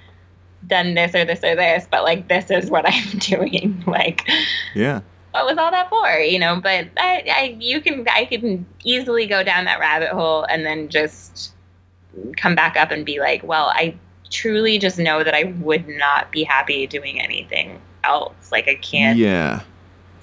[0.67, 4.27] done this or this or this but like this is what i'm doing like
[4.75, 5.01] Yeah.
[5.39, 9.27] What was all that for you know but I, I you can i can easily
[9.27, 11.53] go down that rabbit hole and then just
[12.37, 13.95] come back up and be like well i
[14.31, 19.19] truly just know that i would not be happy doing anything else like i can't
[19.19, 19.61] Yeah.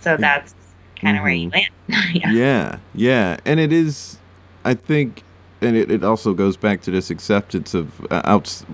[0.01, 0.54] so that's
[1.01, 1.54] kind of where you Mhm.
[1.54, 1.69] land
[2.15, 4.17] yeah Yeah, yeah, and it is.
[4.63, 5.21] I think,
[5.62, 8.65] and it, it also goes back to this acceptance of uh, outs,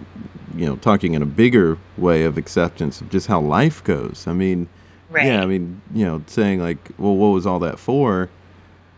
[0.55, 4.23] you know, talking in a bigger way of acceptance of just how life goes.
[4.27, 4.69] I mean,
[5.11, 8.29] right yeah, I mean, you know, saying like, well, what was all that for?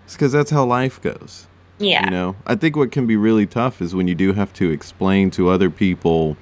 [0.06, 1.47] It's because that's how life goes.
[1.80, 4.54] yeah You know, I think what can be really tough is when you do have
[4.54, 6.38] to explain to other people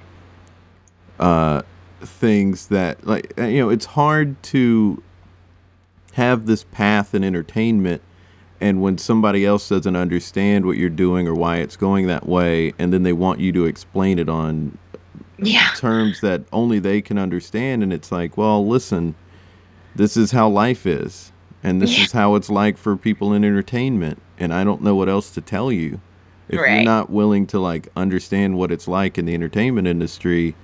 [1.18, 1.62] uh,
[2.00, 5.02] things that, like, uh, you know, it's hard to
[6.14, 8.02] have this path in entertainment.
[8.60, 12.72] And when somebody else doesn't understand what you're doing or why it's going that way,
[12.78, 14.78] and then they want you to explain it on
[15.38, 19.16] yeah terms that only they can understand, and it's like, well, listen,
[19.94, 22.04] this is how life is, and this Yeah.
[22.04, 25.40] is how it's like for people in entertainment, and I don't know what else to
[25.40, 26.00] tell you.
[26.48, 30.54] If you're not willing to like understand what it's like in the entertainment industry,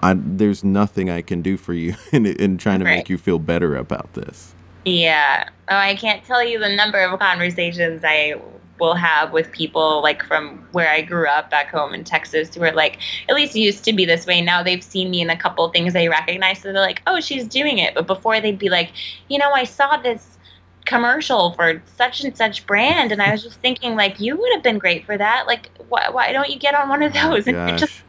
[0.00, 2.98] I, there's nothing I can do for you in, in trying to Right.
[2.98, 4.54] make you feel better about this.
[4.84, 5.48] Yeah.
[5.68, 8.36] Oh, I can't tell you the number of conversations I
[8.80, 12.62] will have with people like from where I grew up back home in Texas who
[12.62, 14.40] are like, at least used to be this way.
[14.40, 16.60] Now they've seen me in a couple of things they recognize.
[16.60, 17.94] So they're like, oh, she's doing it.
[17.94, 18.90] But before they'd be like,
[19.28, 20.38] you know, I saw this
[20.84, 23.12] commercial for such and such brand.
[23.12, 25.46] And I was just thinking, like, you would have been great for that.
[25.46, 27.46] Like, why, why don't you get on one of those?
[27.46, 28.02] Oh, and just,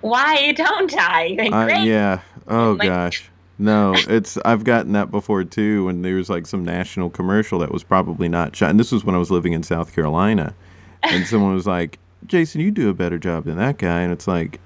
[0.00, 1.36] why don't I?
[1.38, 2.20] Like, Uh, yeah.
[2.48, 3.28] Oh Like- gosh.
[3.58, 5.84] No, it's I've gotten that before too.
[5.86, 9.04] When there was like some national commercial that was probably not shot, and this was
[9.04, 10.54] when I was living in South Carolina,
[11.02, 14.26] and someone was like, "Jason, you do a better job than that guy," and it's
[14.26, 14.60] like,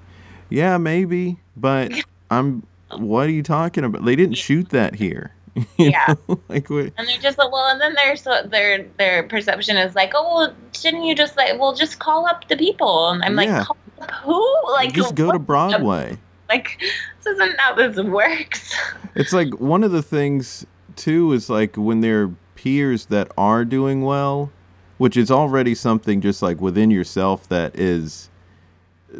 [0.49, 1.91] "Yeah, maybe, but
[2.31, 2.65] I'm.
[2.97, 4.05] What are you talking about?
[4.05, 5.33] They didn't shoot that here."
[5.77, 6.13] You Yeah.
[6.47, 6.93] like what?
[6.97, 10.35] And they're just like, well, and then their so their their perception is like, oh,
[10.35, 13.09] well, shouldn't you just like, well, just call up the people?
[13.09, 13.63] And I'm like, Yeah.
[13.63, 14.71] call up who?
[14.71, 15.39] Like, Just go to?
[15.39, 16.17] Broadway.
[16.49, 18.73] Like, this isn't how this works.
[19.15, 23.65] It's like one of the things too is like when there are peers that are
[23.65, 24.49] doing well,
[24.97, 28.29] which is already something just like within yourself that is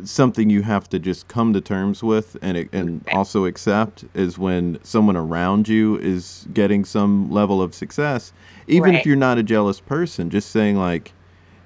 [0.03, 4.77] something you have to just come to terms with and and also accept is when
[4.83, 8.31] someone around you is getting some level of success,
[8.67, 8.99] even Right.
[8.99, 10.29] if you're not a jealous person.
[10.29, 11.11] Just saying like.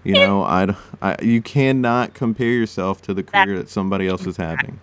[0.04, 4.36] You know, I, I- you cannot compare yourself to the career that somebody else is
[4.36, 4.80] having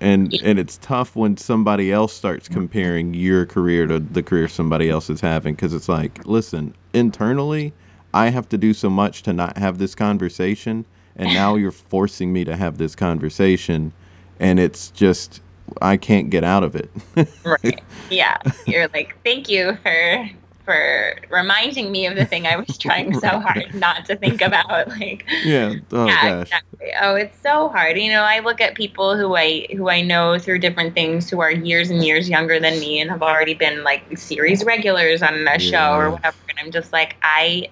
[0.00, 4.88] and and it's tough when somebody else starts comparing your career to the career somebody
[4.88, 7.72] else is having because it's like listen internally
[8.14, 10.84] i have to do so much to not have this conversation
[11.16, 13.92] and now you're forcing me to have this conversation
[14.38, 15.40] and it's just
[15.82, 16.90] i can't get out of it
[17.44, 17.80] right.
[18.10, 18.38] Yeah.
[18.66, 20.30] You're like, thank you for
[20.68, 24.88] for reminding me of the thing I was trying so hard not to think about.
[24.88, 26.88] Like, yeah oh yeah, gosh exactly.
[27.00, 27.96] Oh, it's so hard.
[27.96, 31.40] You know, I look at people who I who I know through different things who
[31.40, 35.48] are years and years younger than me and have already been like series regulars on
[35.48, 37.70] a show or whatever, and I'm just like, I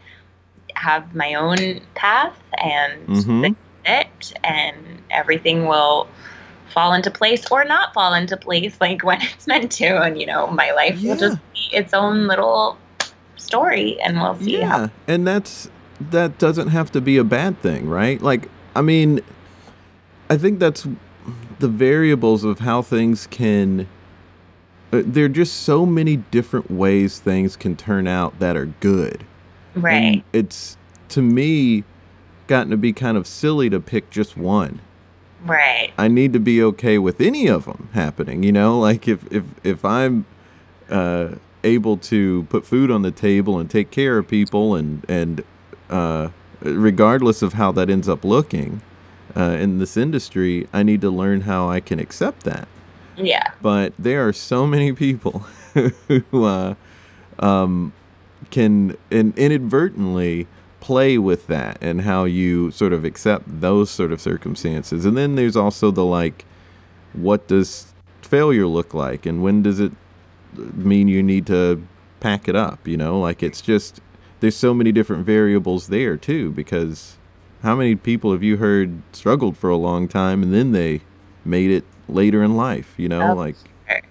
[0.74, 3.56] have my own path and Mhm.
[3.84, 6.08] it, and everything will
[6.72, 10.26] fall into place or not fall into place like when it's meant to and you
[10.26, 12.76] know my life will just be its own little
[13.36, 15.70] story and we'll see how yeah and that's
[16.00, 18.20] that doesn't have to be a bad thing right?
[18.20, 19.20] Like i mean
[20.28, 20.86] i think that's
[21.58, 23.88] the variables of how things can
[24.92, 29.24] uh, there are just so many different ways things can turn out that are good.
[29.74, 29.94] Right.
[29.94, 30.76] and it's
[31.10, 31.84] to me
[32.46, 34.80] gotten to be kind of silly to pick just one.
[35.44, 35.92] Right.
[35.98, 38.42] I need to be okay with any of them happening.
[38.42, 40.24] You know, like if if if I'm
[40.88, 41.34] uh,
[41.66, 45.44] able to put food on the table and take care of people, and and
[45.90, 48.80] uh, regardless of how that ends up looking
[49.36, 52.68] uh, in this industry, I need to learn how I can accept that.
[53.16, 55.40] yeah But there are so many people
[56.08, 56.74] who uh,
[57.38, 57.92] um,
[58.50, 60.46] can in, inadvertently
[60.80, 65.04] play with that and how you sort of accept those sort of circumstances.
[65.04, 66.44] And then there's also the like,
[67.12, 69.92] what does failure look like, and when does it
[70.56, 71.86] mean you need to
[72.20, 72.86] pack it up?
[72.86, 74.00] You know, like it's just
[74.40, 76.50] there's so many different variables there too.
[76.52, 77.16] Because
[77.62, 81.00] how many people have you heard struggled for a long time and then they
[81.44, 82.94] made it later in life?
[82.96, 83.56] You know, like
[83.88, 84.02] sure.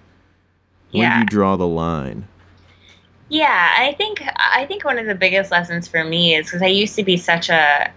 [0.92, 2.26] when do you draw the line?
[3.28, 6.66] Yeah, I think I think one of the biggest lessons for me is because I
[6.66, 7.90] used to be such a,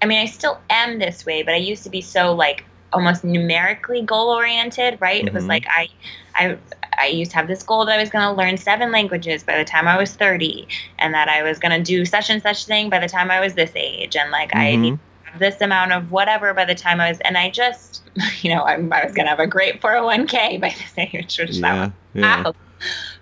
[0.00, 3.24] I mean, I still am this way, but I used to be so like almost
[3.24, 5.26] numerically goal oriented, right?
[5.26, 5.48] It was Mhm.
[5.48, 5.88] like I,
[6.36, 6.58] I,
[6.98, 9.56] I used to have this goal that I was going to learn seven languages by
[9.56, 12.66] the time I was thirty, and that I was going to do such and such
[12.66, 14.80] thing by the time I was this age, and like I Mhm.
[14.80, 18.02] need have this amount of whatever by the time I was, and I just,
[18.42, 20.68] you know, I, I was going to have a great four hundred one k by
[20.70, 22.42] this age, which that was Yeah, yeah.
[22.44, 22.54] wow.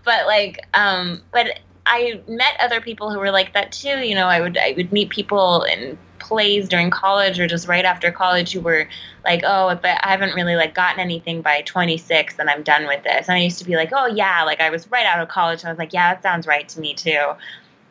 [0.05, 3.99] But like, um, but I met other people who were like that too.
[4.01, 7.85] You know, I would I would meet people in plays during college or just right
[7.85, 8.89] after college who were
[9.25, 13.05] like, oh, but I haven't really like gotten anything by 26 and I'm done with
[13.05, 13.29] this.
[13.29, 15.61] And I used to be like, oh yeah, like I was right out of college
[15.61, 17.11] and I was like, yeah, that sounds right to me too.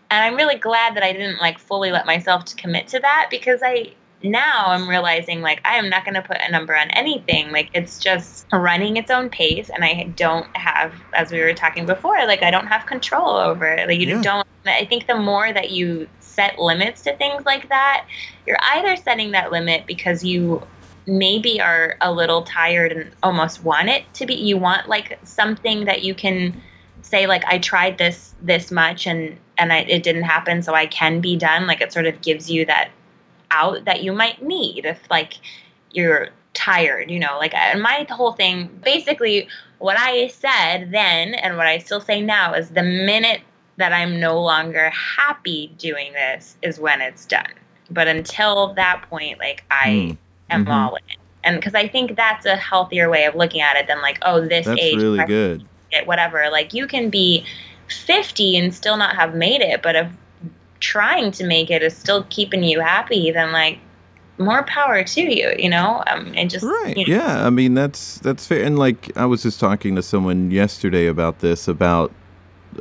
[0.09, 3.27] And I'm really glad that I didn't like fully let myself to commit to that
[3.29, 3.93] because I
[4.23, 7.51] now I'm realizing like I am not going to put a number on anything.
[7.51, 11.85] Like it's just running its own pace, and I don't have, as we were talking
[11.85, 13.87] before, like I don't have control over it.
[13.87, 14.21] Like you Yeah.
[14.21, 14.47] don't.
[14.65, 18.05] I think the more that you set limits to things like that,
[18.45, 20.65] you're either setting that limit because you
[21.05, 24.35] maybe are a little tired and almost want it to be.
[24.35, 26.61] You want like something that you can
[27.01, 30.85] say like I tried this this much and and I, it didn't happen, so I
[30.85, 31.67] can be done.
[31.67, 32.89] Like it sort of gives you that
[33.51, 35.35] out that you might need if like
[35.91, 39.47] you're tired, you know, like and my whole thing basically
[39.79, 43.41] what I said then and what I still say now is the minute
[43.77, 47.47] that I'm no longer happy doing this is when it's done.
[47.89, 50.17] But until that point, like I Mm.
[50.49, 50.71] am Mhm.
[50.71, 51.01] all in.
[51.43, 54.41] And because I think that's a healthier way of looking at it than like, oh,
[54.41, 55.65] this That's age, really good.
[55.91, 56.49] it, whatever.
[56.51, 57.45] Like you can be
[57.87, 60.07] 50 and still not have made it, but if
[60.79, 63.79] trying to make it is still keeping you happy, then like
[64.37, 66.03] more power to you, you know?
[66.07, 66.97] Um, and just, Right.
[66.97, 67.45] you know, Yeah.
[67.45, 68.63] I mean, that's that's fair.
[68.63, 72.11] And like, I was just talking to someone yesterday about this about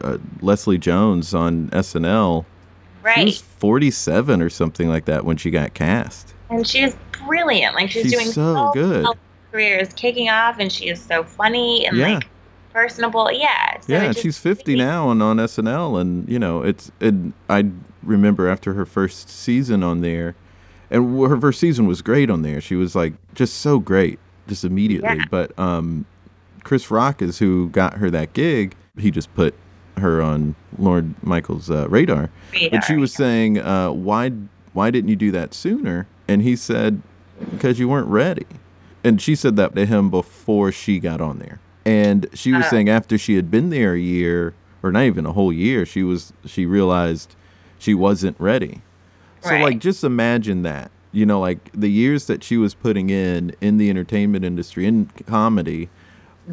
[0.03, 2.45] uh, Leslie Jones on SNL.
[3.01, 3.25] She right.
[3.27, 6.35] was 47 or something like that when she got cast.
[6.51, 7.75] and she's brilliant.
[7.75, 9.03] Like she's, She's doing so good.
[9.05, 9.17] well.
[9.51, 12.15] Career is kicking off, and she is so funny and Yeah.
[12.15, 12.29] like
[12.73, 13.31] personable.
[13.31, 13.81] Yeah.
[13.81, 16.91] So yeah, she's 50 now and on SNL, and you know, it's.
[17.01, 17.67] And I
[18.03, 20.35] remember after her first season on there,
[20.91, 22.61] and her first season was great on there.
[22.63, 24.19] She was like just so great,
[24.49, 25.19] just immediately.
[25.19, 25.25] Yeah.
[25.31, 26.07] But um,
[26.65, 28.75] Chris Rock is who got her that gig.
[28.99, 29.55] He just put
[29.99, 32.31] her on Lorne Michaels' uh, radar.
[32.53, 33.01] But she radar.
[33.01, 34.31] was saying, uh, why
[34.73, 36.07] why didn't you do that sooner?
[36.29, 37.03] And he said,
[37.51, 38.47] because you weren't ready.
[39.05, 41.61] And she said that to him before she got on there.
[41.85, 42.71] And she was Uh.
[42.71, 46.03] saying after she had been there a year, or not even a whole year, she
[46.03, 47.35] was she realized
[47.79, 48.81] she wasn't ready.
[49.43, 49.63] So Right.
[49.63, 50.91] like just imagine that.
[51.15, 55.11] You know, like the years that she was putting in in the entertainment industry, in
[55.27, 55.91] comedy,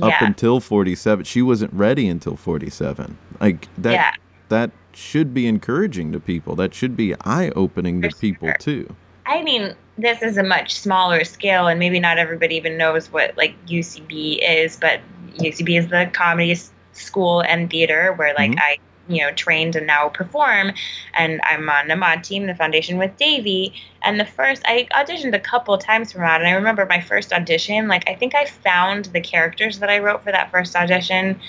[0.02, 4.12] up until 47 she wasn't ready until 47 like that Yeah.
[4.50, 8.58] that should be encouraging to people that should be eye-opening to people sure.
[8.60, 13.12] too I mean, this is a much smaller scale, and maybe not everybody even knows
[13.12, 15.02] what like UCB is, but
[15.38, 16.58] UCB is the comedy
[16.94, 18.60] school and theater where like Mhm.
[18.60, 18.78] I,
[19.10, 20.72] you know, trained and now perform,
[21.14, 23.74] and I'm on the Maude team, the foundation with Davey.
[24.04, 27.34] And the first, I auditioned a couple times for Maude, and I remember my first
[27.34, 27.88] audition.
[27.88, 31.40] Like I think I found the characters that I wrote for that first audition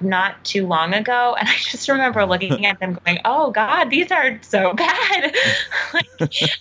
[0.00, 4.10] not too long ago and i just remember looking at them going oh god these
[4.10, 5.34] are so bad
[5.94, 6.08] like,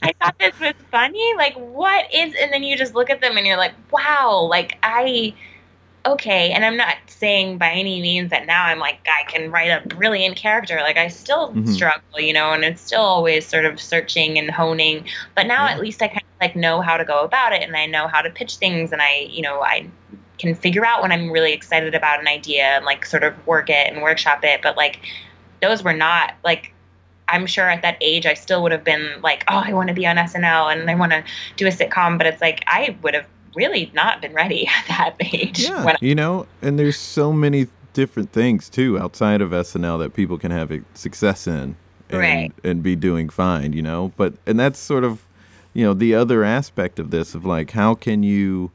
[0.01, 3.37] i thought this was funny like what is and then you just look at them
[3.37, 5.33] and you're like wow like i
[6.05, 9.67] okay and i'm not saying by any means that now i'm like i can write
[9.69, 11.67] a brilliant character like i still Mhm.
[11.67, 15.73] struggle you know and it's still always sort of searching and honing but now Yeah.
[15.73, 18.07] at least i kind of like know how to go about it and i know
[18.07, 19.85] how to pitch things and i you know i
[20.39, 23.69] can figure out when I'm really excited about an idea and like sort of work
[23.69, 24.59] it and workshop it.
[24.63, 24.99] But like
[25.61, 26.73] those were not like
[27.27, 29.93] I'm sure at that age I still would have been like, oh, I want to
[29.93, 31.23] be on SNL and I want to
[31.57, 32.17] do a sitcom.
[32.17, 35.59] But it's like I would have really not been ready at that age.
[35.59, 40.37] yeah you know and there's so many different things too outside of snl that people
[40.37, 41.75] can have success in
[42.09, 42.51] and, Right.
[42.63, 45.25] and be doing fine you know but and that's sort of
[45.73, 48.71] you know the other aspect of this of like how can you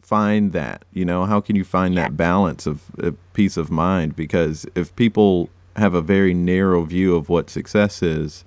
[0.00, 2.02] find that you know how can you find Yeah.
[2.02, 7.16] that balance of, of peace of mind because if people have a very narrow view
[7.16, 8.44] of what success is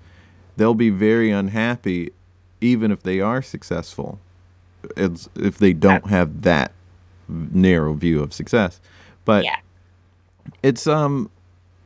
[0.58, 2.12] they'll be very unhappy
[2.62, 4.20] even if they are successful
[4.98, 6.72] if they don't have that
[7.28, 8.80] narrow view of success.
[9.26, 9.56] But Yeah.
[10.64, 11.30] it's um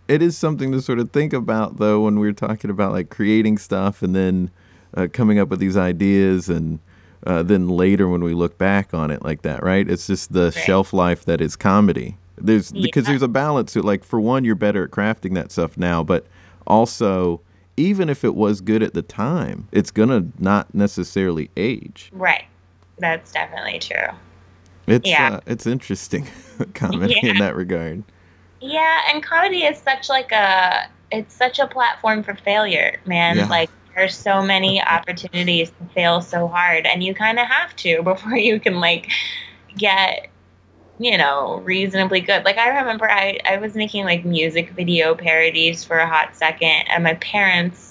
[0.07, 3.57] it is something to sort of think about though when we're talking about like creating
[3.57, 4.49] stuff and then
[4.97, 6.79] uh, coming up with these ideas and
[7.27, 9.89] uh, then later when we look back on it like that right?
[9.89, 12.17] It's just the shelf life that is comedy.
[12.37, 15.77] There's because there's a balance to like for one you're better at crafting that stuff
[15.77, 16.25] now but
[16.67, 17.41] also
[17.77, 22.09] even if it was good at the time it's gonna not necessarily age.
[22.13, 22.45] Right.
[22.99, 24.15] That's definitely true.
[24.87, 25.35] it's Yeah.
[25.35, 26.27] uh, it's interesting
[26.73, 28.03] comedy in that regard
[28.61, 33.37] Yeah, and comedy is such like a it's such a platform for failure, man.
[33.37, 33.47] Yeah.
[33.47, 38.03] Like there's so many opportunities to fail so hard and you kind of have to
[38.03, 39.09] before you can like
[39.77, 40.29] get
[41.01, 42.43] you know, reasonably good.
[42.43, 46.87] Like I remember I I was making like music video parodies for a hot second
[46.89, 47.88] and my parents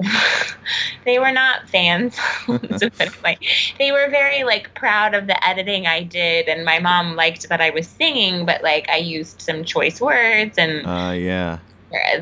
[1.04, 2.16] they were not fans.
[2.76, 3.38] So anyway,
[3.78, 7.60] they were very like proud of the editing I did, and my mom liked that
[7.60, 11.58] I was singing, but like I used some choice words, and uh yeah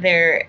[0.01, 0.47] they're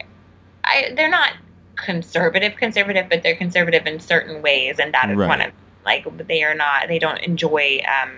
[0.64, 1.34] I they're not
[1.76, 5.30] conservative conservative, but they're conservative in certain ways, and that is Right.
[5.30, 5.52] one of
[5.86, 8.12] like they are not they don't enjoy um,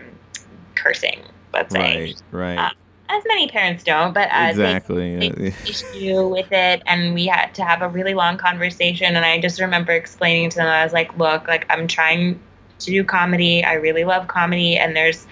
[0.76, 1.22] cursing.
[1.54, 2.70] Let's say right right Uh,
[3.10, 5.70] as many parents don't, but uh, they exactly big yeah.
[5.70, 9.60] issue with it and we had to have a really long conversation and i just
[9.60, 12.40] remember explaining to them i was like look like i'm trying
[12.80, 15.28] to do comedy i really love comedy and there's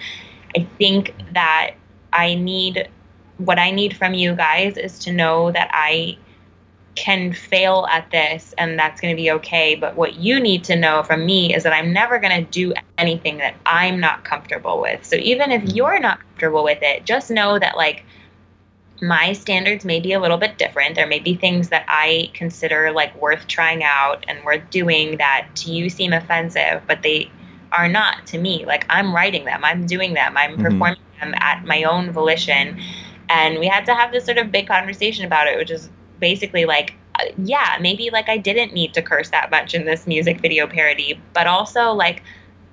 [0.56, 1.74] i think that
[2.12, 2.88] i need
[3.38, 6.16] what i need from you guys is to know that i
[6.94, 9.74] can fail at this and that's going to be okay.
[9.74, 12.74] But what you need to know from me is that I'm never going to do
[12.98, 15.04] anything that I'm not comfortable with.
[15.04, 18.04] So even if you're not comfortable with it, just know that, like,
[19.00, 20.94] my standards may be a little bit different.
[20.94, 25.48] There may be things that I consider like worth trying out and worth doing that
[25.56, 27.28] to you seem offensive, but they
[27.72, 28.64] are not to me.
[28.64, 30.62] Like I'm writing them, I'm doing them, I'm mm-hmm.
[30.62, 32.80] performing them at my own volition.
[33.28, 35.90] And we had to have this sort of big conversation about it, which is
[36.22, 40.06] basically like, uh, yeah, maybe like I didn't need to curse that much in this
[40.06, 42.22] music video parody, but also like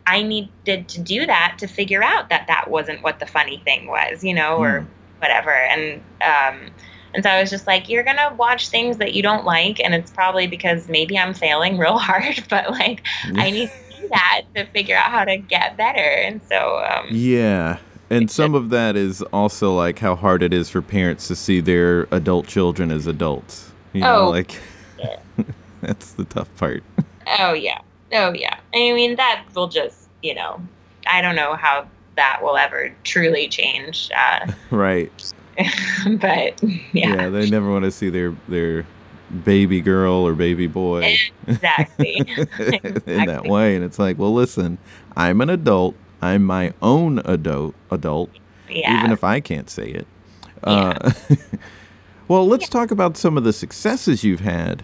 [0.08, 3.88] I needed to do that to figure out that that wasn't what the funny thing
[3.88, 4.62] was, you know, mm.
[4.62, 4.88] or
[5.18, 5.52] whatever.
[5.52, 6.72] And um,
[7.14, 9.94] and so I was just like, you're gonna watch things that you don't like, and
[9.94, 13.04] it's probably because maybe I'm failing real hard, but like
[13.36, 16.00] I need to do that to figure out how to get better.
[16.00, 17.80] And so um, yeah.
[18.10, 21.60] And some of that is also like how hard it is for parents to see
[21.60, 23.72] their adult children as adults.
[23.94, 24.60] You know, oh, like
[24.98, 25.20] yeah.
[25.82, 26.84] that's the tough part.
[27.40, 27.82] Oh yeah.
[28.12, 28.58] Oh yeah.
[28.74, 30.62] I mean that will just, you know,
[31.08, 34.10] I don't know how that will ever truly change.
[34.16, 35.12] Uh, right.
[36.20, 37.16] but yeah.
[37.16, 38.86] Yeah, they never want to see their their
[39.44, 41.16] baby girl or baby boy
[41.48, 42.16] exactly.
[42.18, 43.14] exactly.
[43.14, 44.80] in that way and it's like well listen
[45.16, 48.30] i'm an adult i'm my own adult adult
[48.70, 49.00] yeah.
[49.00, 50.08] even if i can't say it
[50.66, 50.98] yeah.
[51.02, 51.12] uh,
[52.28, 52.70] well let's yeah.
[52.70, 54.84] talk about some of the successes you've had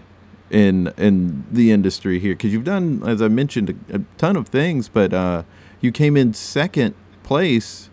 [0.50, 4.48] in in the industry here because you've done as i mentioned a, a ton of
[4.48, 5.42] things but uh,
[5.80, 7.90] you came in second place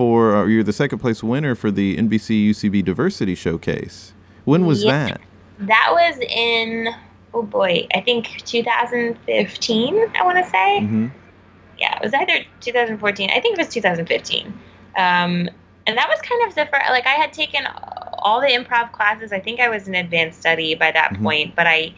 [0.00, 4.14] for, or you're the second place winner for the NBC UCB Diversity Showcase.
[4.44, 5.20] When was that?
[5.58, 6.88] That was in,
[7.34, 10.80] oh boy, I think 2015, I want to say.
[10.80, 11.08] Mm-hmm.
[11.80, 14.46] Yeah, it was either 2014, I think it was 2015.
[14.96, 15.48] Um,
[15.86, 17.66] and that was kind of the first, like I had taken
[18.18, 19.32] all the improv classes.
[19.32, 21.24] I think I was in advanced study by that mm-hmm.
[21.24, 21.94] point, but I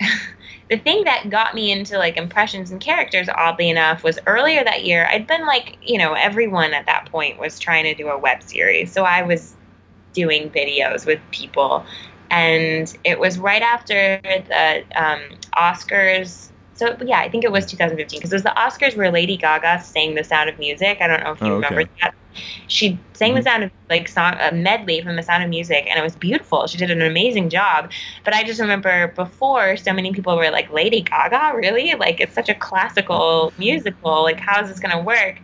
[0.70, 4.84] the thing that got me into like impressions and characters oddly enough was earlier that
[4.84, 8.18] year i'd been like you know everyone at that point was trying to do a
[8.18, 9.54] web series so i was
[10.12, 11.84] doing videos with people
[12.30, 15.20] and it was right after the um,
[15.56, 19.36] oscars so yeah, I think it was 2015 because it was the Oscars where Lady
[19.36, 21.90] Gaga sang "The Sound of Music." I don't know if you oh, remember okay.
[22.02, 22.14] that.
[22.68, 23.36] She sang mm-hmm.
[23.38, 26.14] the sound of like song a medley from the Sound of Music, and it was
[26.14, 26.66] beautiful.
[26.66, 27.90] She did an amazing job.
[28.24, 31.94] But I just remember before, so many people were like, "Lady Gaga, really?
[31.94, 34.22] Like it's such a classical musical.
[34.22, 35.38] Like how is this gonna work?"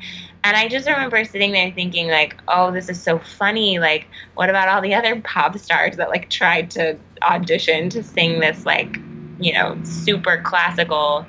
[0.45, 3.79] And I just remember sitting there thinking, like, "Oh, this is so funny.
[3.79, 8.41] Like, what about all the other pop stars that like tried to audition to sing
[8.41, 8.99] this like."
[9.43, 11.27] You know, super classical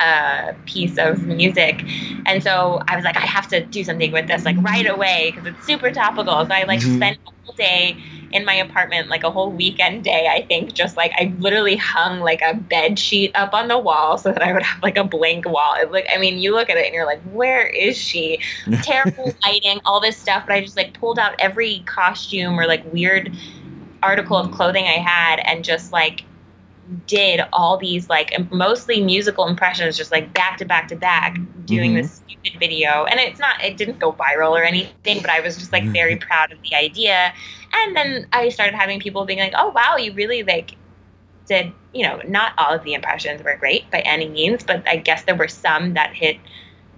[0.00, 1.82] uh, piece of music.
[2.26, 5.32] And so I was like, I have to do something with this like right away
[5.34, 6.44] because it's super topical.
[6.44, 6.96] So I like mm-hmm.
[6.96, 7.96] spent a whole day
[8.32, 12.20] in my apartment, like a whole weekend day, I think, just like I literally hung
[12.20, 15.04] like a bed sheet up on the wall so that I would have like a
[15.04, 15.74] blank wall.
[15.76, 18.40] It like I mean, you look at it and you're like, where is she?
[18.82, 20.44] Terrible lighting, all this stuff.
[20.46, 23.34] But I just like pulled out every costume or like weird
[24.02, 26.24] article of clothing I had and just like
[27.06, 31.92] did all these like mostly musical impressions just like back to back to back doing
[31.92, 32.02] mm-hmm.
[32.02, 33.04] this stupid video.
[33.04, 36.14] And it's not it didn't go viral or anything but i was just like very
[36.14, 36.26] mm-hmm.
[36.26, 37.32] proud of the idea.
[37.72, 40.76] And then i started having people being like oh wow you really like
[41.46, 44.96] did you know not all of the impressions were great by any means but i
[44.96, 46.38] guess there were some that hit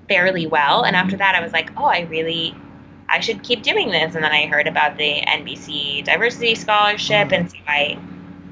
[0.09, 0.83] fairly well.
[0.83, 2.55] And after that i was like oh i really
[3.09, 4.15] i should keep doing this.
[4.15, 7.99] And then i heard about the nbc diversity scholarship and so i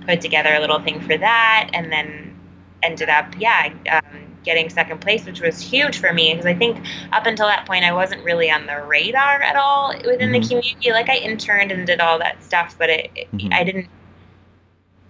[0.06, 2.38] put together a little thing for that, and then
[2.82, 6.78] ended up, yeah, um, getting second place, which was huge for me because I think
[7.12, 10.40] up until that point I wasn't really on the radar at all within mm-hmm.
[10.40, 10.92] the community.
[10.92, 13.52] Like I interned and did all that stuff, but it, mm-hmm.
[13.52, 13.88] I didn't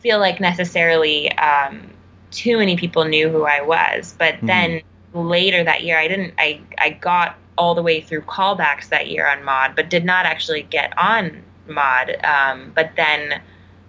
[0.00, 1.90] feel like necessarily um,
[2.30, 4.14] too many people knew who I was.
[4.18, 4.46] But mm-hmm.
[4.46, 4.82] then
[5.12, 6.34] later that year, I didn't.
[6.38, 10.26] I I got all the way through callbacks that year on Maude, but did not
[10.26, 12.16] actually get on Maude.
[12.24, 13.40] Um, but then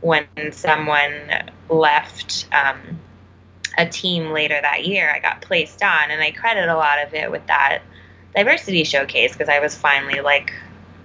[0.02, 1.14] when someone
[1.70, 3.00] left um,
[3.78, 7.14] a team later that year, I got placed on, and I credit a lot of
[7.14, 7.80] it with that
[8.36, 10.54] diversity showcase because I was finally like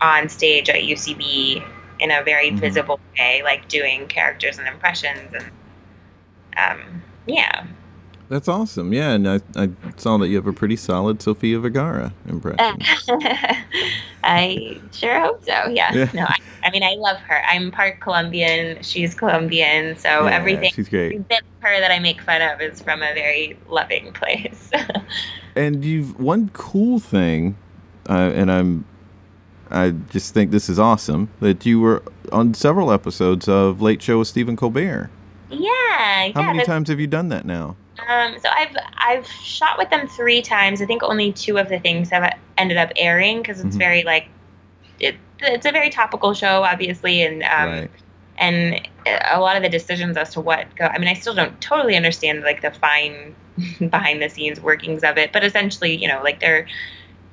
[0.00, 1.66] on stage at UCB
[2.00, 2.58] in a very mm-hmm.
[2.58, 5.50] visible way, like doing characters and impressions, and
[6.56, 7.66] um, yeah.
[8.32, 8.94] That's awesome.
[8.94, 9.68] Yeah, and I, I
[9.98, 12.78] saw that you have a pretty solid Sofia Vergara impression.
[14.24, 15.68] I sure hope so.
[15.68, 15.92] Yeah.
[15.92, 16.10] yeah.
[16.14, 17.42] No, I, I, mean, I love her.
[17.44, 18.82] I'm part Colombian.
[18.82, 19.98] She's Colombian.
[19.98, 21.12] So yeah, everything she's great.
[21.60, 24.70] her that I make fun of is from a very loving place.
[25.54, 27.54] and you've one cool thing,
[28.08, 28.86] uh, and I'm
[29.70, 32.02] I just think this is awesome that you were
[32.32, 35.10] on several episodes of Late Show with Stephen Colbert.
[35.50, 35.68] Yeah.
[36.34, 37.76] How yeah, many times have you done that now?
[37.98, 40.80] Um, so I've I've shot with them three times.
[40.82, 43.78] I think only two of the things have ended up airing because it's Mhm.
[43.78, 44.28] very like
[45.00, 47.90] it, it's a very topical show, obviously, and um, right.
[48.38, 48.88] and
[49.30, 50.86] a lot of the decisions as to what go.
[50.86, 53.34] I mean, I still don't totally understand like the fine
[53.90, 56.66] behind the scenes workings of it, but essentially, you know, like they're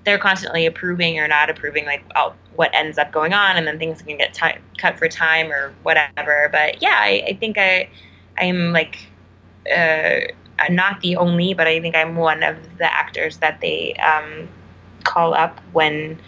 [0.06, 3.80] they're constantly approving or not approving like oh, what ends up going on, and then
[3.80, 6.50] things can get ti cut for time or whatever.
[6.52, 7.90] But yeah, I, I think I
[8.38, 8.98] I'm like.
[9.72, 10.22] Uh,
[10.70, 14.48] not the only, but I think I'm one of the actors that they um,
[15.04, 16.20] call up when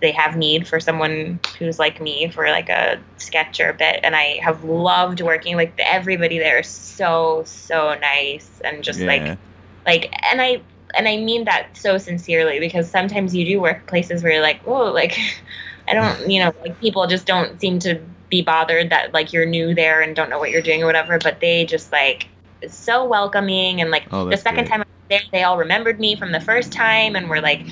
[0.00, 4.00] they have need for someone who's like me for like a sketch or a bit.
[4.02, 5.56] And I have loved working.
[5.56, 9.06] Like everybody there is so so nice and just yeah.
[9.06, 9.38] like
[9.86, 10.60] like and I
[10.96, 14.60] and I mean that so sincerely because sometimes you do work places where you're like,
[14.66, 15.18] oh, like
[15.88, 19.46] I don't, you know, like people just don't seem to be bothered that like you're
[19.46, 21.18] new there and don't know what you're doing or whatever.
[21.18, 22.28] But they just like
[22.74, 24.68] so welcoming and like Oh, the second great.
[24.68, 27.66] time I was there, they all remembered me from the first time and were like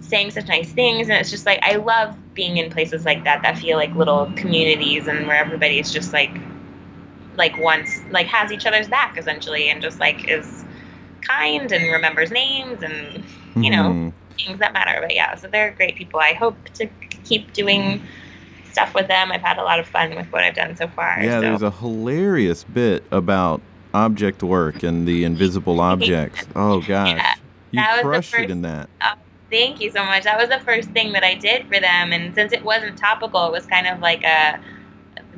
[0.00, 1.08] saying such nice things.
[1.08, 4.32] And it's just like I love being in places like that that feel like little
[4.36, 6.38] communities and where everybody's just like
[7.36, 10.64] like once like has each other's back essentially and just like is
[11.22, 13.24] kind and remembers names and
[13.56, 14.12] you know, Mhm.
[14.44, 14.98] things that matter.
[15.00, 16.20] But yeah, so they're great people.
[16.20, 16.88] I hope to
[17.24, 18.00] keep doing
[18.64, 19.30] stuff with them.
[19.30, 21.18] I've had a lot of fun with what I've done so far.
[21.22, 21.42] Yeah, so.
[21.42, 23.62] there's a hilarious bit about
[23.94, 26.44] object work and the invisible objects.
[26.56, 27.38] Oh gosh,
[27.70, 28.88] Yeah, you crushed it in that.
[29.02, 29.14] Oh,
[29.50, 30.24] thank you so much.
[30.24, 33.46] That was the first thing that I did for them, and since it wasn't topical,
[33.46, 34.60] it was kind of like a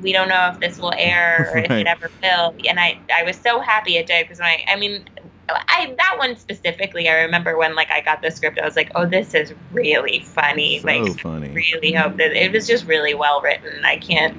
[0.00, 2.54] we don't know if this will air or if it ever will.
[2.68, 5.04] And I I was so happy it did because I I mean.
[5.46, 8.90] I that one specifically, I remember when like I got the script, I was like,
[8.94, 11.50] "Oh, this is really funny." So like, funny.
[11.50, 13.84] really hope that it was just really well written.
[13.84, 14.38] I can't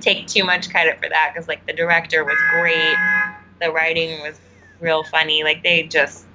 [0.00, 2.96] take too much credit for that because like the director was great,
[3.60, 4.38] the writing was
[4.80, 5.44] real funny.
[5.44, 6.26] Like they just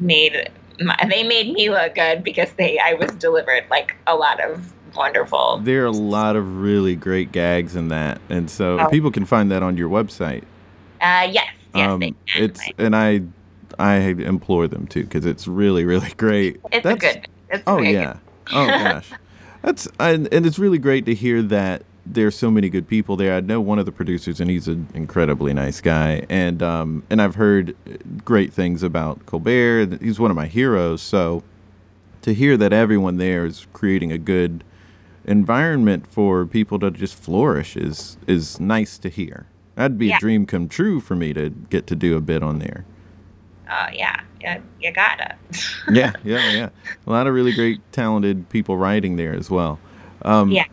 [0.00, 0.50] made
[0.80, 4.72] my, they made me look good because they I was delivered like a lot of
[4.94, 5.58] wonderful.
[5.62, 8.88] There are a lot of really great gags in that, and so Oh.
[8.88, 10.42] people can find that on your website.
[11.00, 12.44] Uh, yes, yes, um, they can.
[12.44, 13.22] it's and I,
[13.78, 16.60] I implore them to because it's really really great.
[16.72, 17.26] it's a That's- good.
[17.50, 18.16] It's Oh yeah.
[18.52, 19.10] Oh gosh.
[19.62, 21.82] That's and, and it's really great to hear that
[22.14, 23.34] there's so many good people there.
[23.34, 27.20] I know one of the producers and he's an incredibly nice guy and um and
[27.22, 27.74] I've heard
[28.24, 30.00] great things about Colbert.
[30.00, 31.42] He's one of my heroes, so
[32.22, 34.62] to hear that everyone there is creating a good
[35.24, 39.46] environment for people to just flourish is is nice to hear.
[39.74, 40.16] That'd be Yeah.
[40.16, 42.84] a dream come true for me to get to do a bit on there.
[43.70, 45.34] Oh yeah, yeah, you gotta.
[45.92, 46.68] yeah, yeah, yeah.
[47.06, 49.78] A lot of really great, talented people writing there as well.
[50.22, 50.64] Um, Yeah.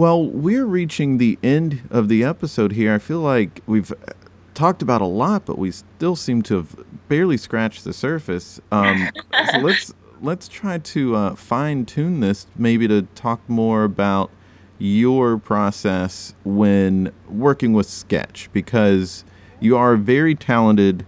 [0.00, 2.94] Well, we're reaching the end of the episode here.
[2.94, 4.14] I feel like we've uh,
[4.54, 6.74] talked about a lot, but we still seem to have
[7.10, 8.62] barely scratched the surface.
[8.72, 9.10] Um,
[9.52, 9.92] so let's
[10.22, 14.30] let's try to uh, fine tune this, maybe to talk more about
[14.78, 19.26] your process when working with sketch, because
[19.60, 21.04] you are a very talented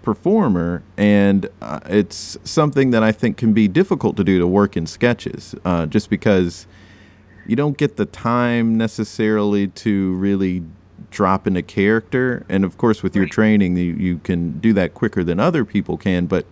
[0.00, 4.78] performer, and uh, it's something that I think can be difficult to do to work
[4.78, 6.66] in sketches, uh, just because
[7.46, 10.62] you don't get the time necessarily to really
[11.10, 12.44] drop into character.
[12.48, 15.96] And of course, with your training, you, you can do that quicker than other people
[15.96, 16.26] can.
[16.26, 16.46] But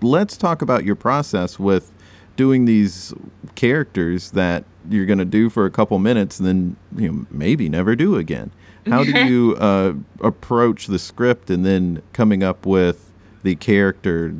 [0.00, 1.90] let's talk about your process with
[2.36, 3.14] doing these
[3.54, 7.68] characters that you're going to do for a couple minutes and then you know maybe
[7.68, 8.50] never do again
[8.86, 13.12] how do you uh, approach the script and then coming up with
[13.44, 14.34] the character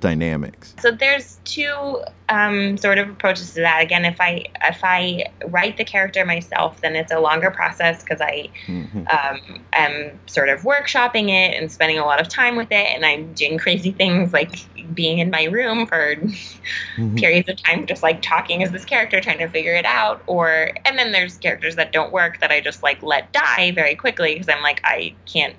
[0.00, 3.82] dynamics So there's two um, sort of approaches to that.
[3.82, 8.20] Again, if I if I write the character myself, then it's a longer process because
[8.20, 9.06] I Mhm.
[9.10, 13.04] um, am sort of workshopping it and spending a lot of time with it, and
[13.04, 14.50] I'm doing crazy things like
[14.94, 17.16] being in my room for Mhm.
[17.16, 20.22] periods of time, just like talking as this character, trying to figure it out.
[20.26, 23.94] Or and then there's characters that don't work that I just like let die very
[23.94, 25.54] quickly because I'm like I can't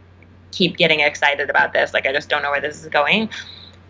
[0.52, 1.94] keep getting excited about this.
[1.94, 3.30] Like I just don't know where this is going.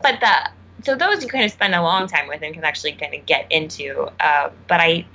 [0.01, 0.49] But the
[0.83, 3.25] so those you kind of spend a long time with and can actually kind of
[3.25, 4.09] get into.
[4.19, 5.05] Uh, but I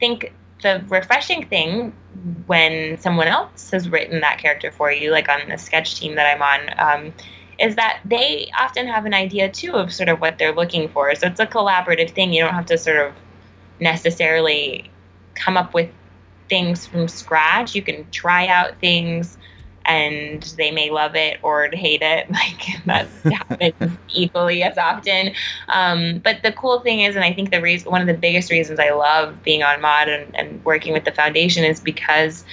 [0.00, 1.92] think the refreshing thing
[2.46, 6.34] when someone else has written that character for you, like on the sketch team that
[6.34, 7.14] I'm on, um,
[7.58, 11.14] is that they often have an idea too of sort of what they're looking for.
[11.14, 12.32] So it's a collaborative thing.
[12.32, 13.12] You don't have to sort of
[13.78, 14.90] necessarily
[15.34, 15.90] come up with
[16.48, 17.74] things from scratch.
[17.74, 19.36] You can try out things
[19.86, 22.28] and they may love it or hate it.
[22.34, 23.08] Like that
[23.48, 25.32] happens equally as often.
[25.68, 28.50] Um, but the cool thing is, and I think the reason, one of the biggest
[28.50, 32.44] reasons I love being on Maude and, and working with the foundation is because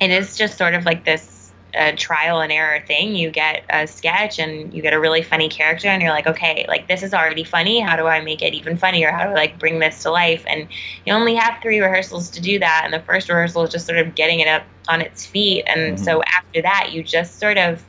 [0.00, 1.35] it is just sort of like this
[1.76, 3.14] a trial and error thing.
[3.14, 6.64] You get a sketch and you get a really funny character, and you're like, okay,
[6.68, 7.80] like this is already funny.
[7.80, 9.10] How do I make it even funnier?
[9.10, 10.44] How do I like bring this to life?
[10.46, 10.68] And
[11.04, 12.82] you only have three rehearsals to do that.
[12.84, 15.64] And the first rehearsal is just sort of getting it up on its feet.
[15.66, 16.04] And mm-hmm.
[16.04, 17.84] so after that, you just sort of,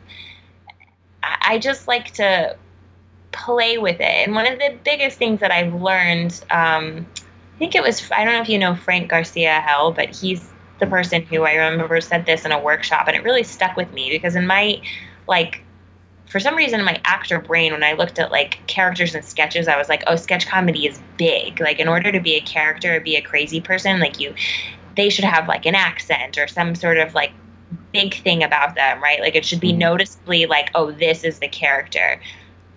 [1.24, 2.56] I just like to
[3.32, 4.02] play with it.
[4.02, 7.06] And one of the biggest things that I've learned, um,
[7.56, 10.88] I think it was, I don't know if you know Frank Garcia-Hejl, but he's the
[10.88, 14.10] person who I remember said this in a workshop, and it really stuck with me
[14.10, 14.82] because in my
[15.28, 15.64] like
[16.28, 19.68] for some reason in my actor brain when i looked at like characters and sketches
[19.68, 21.60] i was like oh sketch comedy is big.
[21.60, 24.34] Like in order to be a character or be a crazy person like you
[24.96, 27.32] they should have like an accent or some sort of like
[27.92, 29.20] big thing about them right?
[29.20, 29.80] Like it should be mm-hmm.
[29.80, 32.20] noticeably like oh this is the character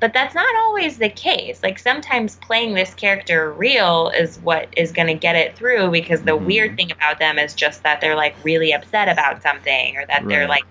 [0.01, 1.63] but that's not always the case.
[1.63, 6.23] Like sometimes playing this character real is what is going to get it through because
[6.23, 6.47] the mm-hmm.
[6.47, 10.21] weird thing about them is just that they're like really upset about something or that
[10.21, 10.29] right.
[10.29, 10.65] they're like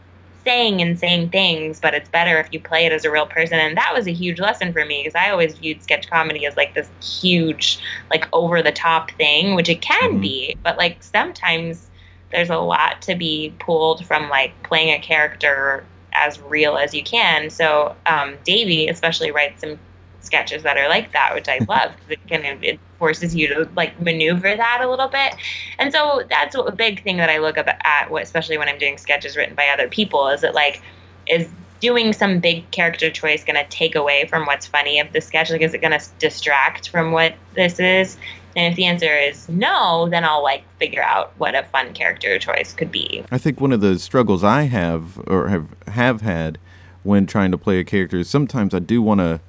[0.44, 3.60] saying and saying things, but it's better if you play it as a real person.
[3.60, 6.58] And that was a huge lesson for me because I always viewed sketch comedy as
[6.58, 10.22] like this huge, like over the top thing, which it can mm-hmm.
[10.22, 11.88] be, but like sometimes
[12.32, 15.84] there's a lot to be pulled from like playing a character
[16.14, 17.50] as real as you can.
[17.50, 19.80] So um, Davey especially writes some
[20.22, 23.48] sketches that are like that, which I love because it kind of it forces you
[23.48, 25.36] to like maneuver that a little bit.
[25.78, 29.38] And so that's a big thing that I look at, especially when I'm doing sketches
[29.38, 30.82] written by other people, is it like
[31.28, 31.50] is
[31.80, 35.50] doing some big character choice going to take away from what's funny of the sketch?
[35.50, 38.18] Like, is it going to distract from what this is?
[38.56, 42.38] And if the answer is no, then I'll like figure out what a fun character
[42.40, 43.24] choice could be.
[43.32, 46.58] I think one of the struggles I have or have have had
[47.04, 49.40] when trying to play a character is sometimes I do want to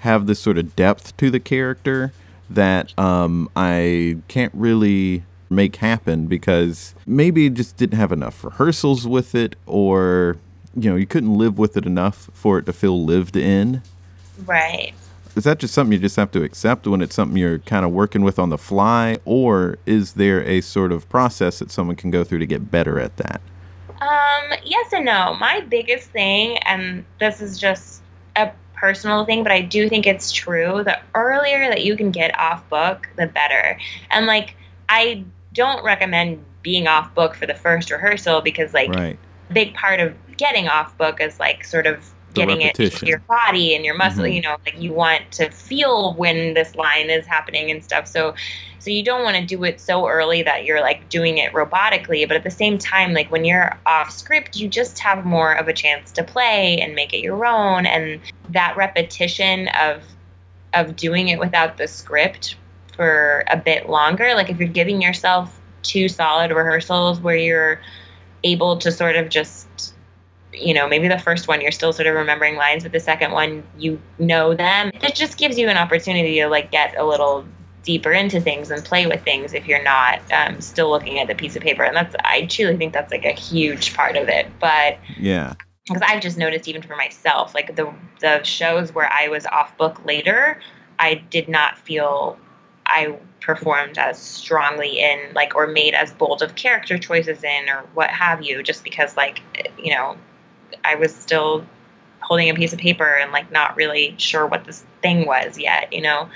[0.00, 2.12] have this sort of depth to the character
[2.48, 9.34] that um, I can't really make happen because maybe just didn't have enough rehearsals with
[9.34, 10.36] it or
[10.76, 13.82] you know you couldn't live with it enough for it to feel lived in
[14.46, 14.94] right
[15.36, 17.92] is that just something you just have to accept when it's something you're kind of
[17.92, 22.10] working with on the fly, or is there a sort of process that someone can
[22.10, 23.40] go through to get better at that?
[24.00, 25.36] Um, yes and no.
[25.38, 28.02] My biggest thing, and this is just
[28.36, 30.82] a personal thing, but I do think it's true.
[30.84, 33.78] The earlier that you can get off book, the better.
[34.10, 34.56] And like,
[34.88, 39.18] I don't recommend being off book for the first rehearsal because like, right.
[39.50, 43.18] a big part of getting off book is like sort of getting it into your
[43.20, 44.34] body and your muscle mm-hmm.
[44.34, 48.06] you know like you want to feel when this line is happening and stuff.
[48.06, 48.34] So
[48.78, 52.26] so you don't want to do it so early that you're like doing it robotically
[52.26, 55.68] but at the same time like when you're off script you just have more of
[55.68, 57.86] a chance to play and make it your own.
[57.86, 58.20] And
[58.50, 60.02] that repetition of
[60.72, 62.56] of doing it without the script
[62.94, 67.80] for a bit longer like if you're giving yourself two solid rehearsals where you're
[68.44, 69.94] able to sort of just
[70.52, 73.32] you know, maybe the first one you're still sort of remembering lines, but the second
[73.32, 74.90] one you know them.
[75.02, 77.46] It just gives you an opportunity to like get a little
[77.82, 81.34] deeper into things and play with things if you're not um, still looking at the
[81.34, 81.82] piece of paper.
[81.82, 84.48] And that's I truly think that's like a huge part of it.
[84.60, 85.54] But yeah,
[85.86, 89.76] because I've just noticed even for myself, like the the shows where I was off
[89.76, 90.60] book later,
[90.98, 92.38] I did not feel
[92.86, 97.82] I performed as strongly in like or made as bold of character choices in or
[97.94, 99.40] what have you just because like
[99.78, 100.16] you know
[100.84, 101.66] I was still
[102.20, 105.92] holding a piece of paper and like not really sure what this thing was yet,
[105.92, 106.28] you know.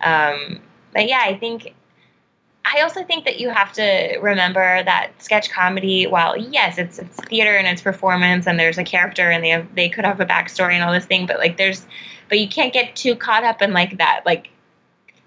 [0.00, 0.60] Um,
[0.92, 1.74] but yeah, I think
[2.64, 7.16] I also think that you have to remember that sketch comedy, while yes, it's it's
[7.16, 10.26] theater and it's performance and there's a character and they have they could have a
[10.26, 11.86] backstory and all this thing, but like there's
[12.28, 14.48] but you can't get too caught up in like that like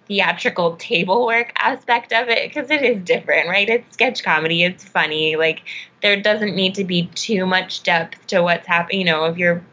[0.10, 3.70] theatrical table work aspect of it because it is different, right?
[3.70, 5.38] It's sketch comedy, it's funny.
[5.38, 5.62] Like
[6.02, 9.00] there doesn't need to be too much depth to what's happening.
[9.00, 9.64] You know, if you're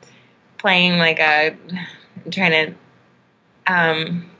[0.58, 1.56] playing like a,
[2.24, 2.74] I'm trying
[3.66, 4.30] to, um,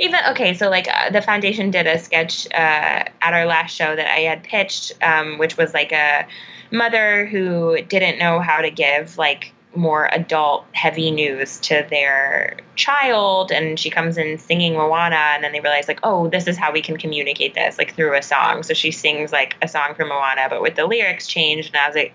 [0.00, 3.94] even okay, so like uh, the foundation did a sketch uh, at our last show
[3.94, 6.26] that I had pitched, um, which was like a
[6.70, 13.52] mother who didn't know how to give like more adult heavy news to their child
[13.52, 16.72] and she comes in singing Moana and then they realize like oh this is how
[16.72, 18.62] we can communicate this like through a song.
[18.62, 21.96] So she sings like a song from Moana but with the lyrics changed and as
[21.96, 22.12] it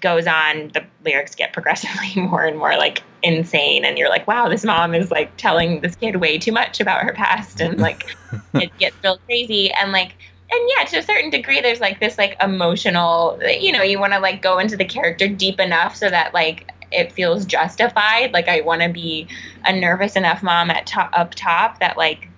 [0.00, 4.50] goes on the lyrics get progressively more and more like insane and you're like wow
[4.50, 8.04] this mom is like telling this kid way too much about her past and like
[8.54, 9.72] it gets real crazy.
[9.72, 10.14] And like
[10.54, 14.12] and yeah, to a certain degree, there's like this like emotional, you know, you want
[14.12, 18.32] to like go into the character deep enough so that like it feels justified.
[18.32, 19.28] Like I want to be
[19.64, 22.28] a nervous enough mom at top up top that like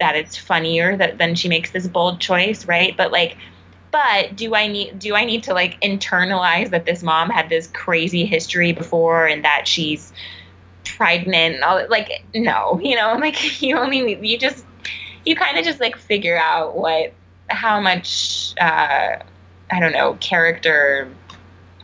[0.00, 2.96] that it's funnier that then she makes this bold choice, right?
[2.96, 3.36] But like
[3.90, 7.68] but do I need do I need to like internalize that this mom had this
[7.68, 10.12] crazy history before and that she's
[10.84, 14.64] pregnant and all like no, you know, like you only you just
[15.24, 17.12] you kind of just like figure out what
[17.48, 19.16] how much uh
[19.70, 21.08] I don't know, character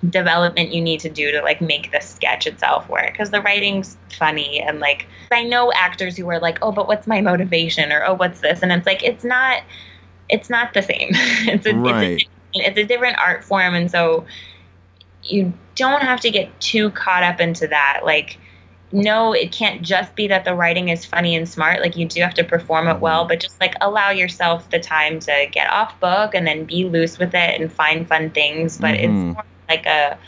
[0.08, 3.98] development you need to do to like make the sketch itself work because the writing's
[4.16, 8.04] funny and like I know actors who are like, "Oh, but what's my motivation?" or
[8.04, 9.62] "Oh, what's this?" and it's like it's not
[10.28, 11.08] it's not the same.
[11.12, 12.20] it's a, right.
[12.20, 14.24] it's a it's a different art form and so
[15.22, 18.38] you don't have to get too caught up into that like
[18.92, 22.20] no it can't just be that the writing is funny and smart like you do
[22.20, 25.98] have to perform it well but just like allow yourself the time to get off
[26.00, 29.04] book and then be loose with it and find fun things but Mhm.
[29.04, 30.18] it's more like a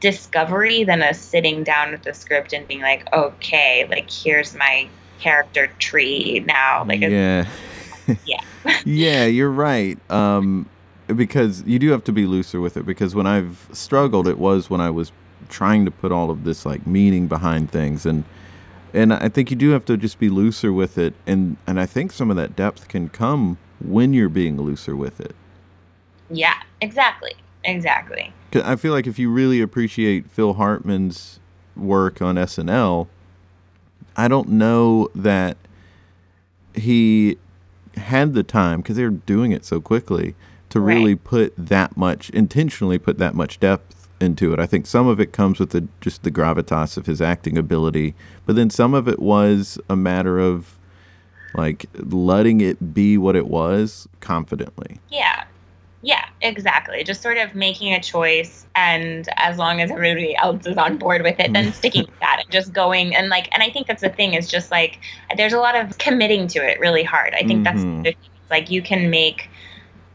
[0.00, 4.88] discovery than a sitting down with the script and being like okay like here's my
[5.20, 7.46] character tree now like yeah.
[8.24, 8.40] yeah
[8.84, 9.98] yeah, you're right.
[10.10, 10.68] Um,
[11.06, 12.84] because you do have to be looser with it.
[12.84, 15.12] Because when I've struggled, it was when I was
[15.48, 18.24] trying to put all of this like meaning behind things, and
[18.94, 21.14] and I think you do have to just be looser with it.
[21.26, 25.20] And and I think some of that depth can come when you're being looser with
[25.20, 25.34] it.
[26.30, 27.34] yeah exactly
[27.64, 28.32] Exactly.
[28.54, 31.38] I feel like if you really appreciate Phil Hartman's
[31.76, 33.08] work on SNL,
[34.16, 35.58] I don't know that
[36.74, 37.36] he
[37.96, 40.34] had the time because they were doing it so quickly
[40.70, 40.94] to Right.
[40.94, 44.58] really put that much intentionally put that much depth into it.
[44.60, 48.14] I think some of it comes with the just the gravitas of his acting ability,
[48.46, 50.76] but then some of it was a matter of
[51.54, 54.98] like letting it be what it was confidently.
[55.08, 55.44] Yeah.
[56.00, 57.02] Yeah, exactly.
[57.02, 61.22] Just sort of making a choice and as long as everybody else is on board
[61.22, 64.02] with it, then sticking with that and just going and like and I think that's
[64.02, 65.00] the thing is just like
[65.36, 67.34] there's a lot of committing to it really hard.
[67.34, 68.04] I think that's Mhm.
[68.04, 68.14] thing.
[68.16, 69.50] It's like you can make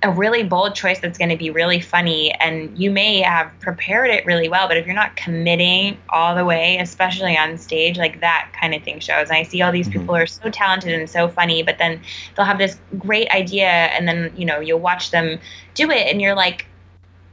[0.03, 4.09] a really bold choice that's going to be really funny and you may have prepared
[4.09, 8.19] it really well but if you're not committing all the way especially on stage like
[8.19, 9.93] that kind of thing shows and i see all these Mhm.
[9.93, 12.01] people are so talented and so funny but then
[12.35, 15.39] they'll have this great idea and then you know you'll watch them
[15.73, 16.65] do it and you're like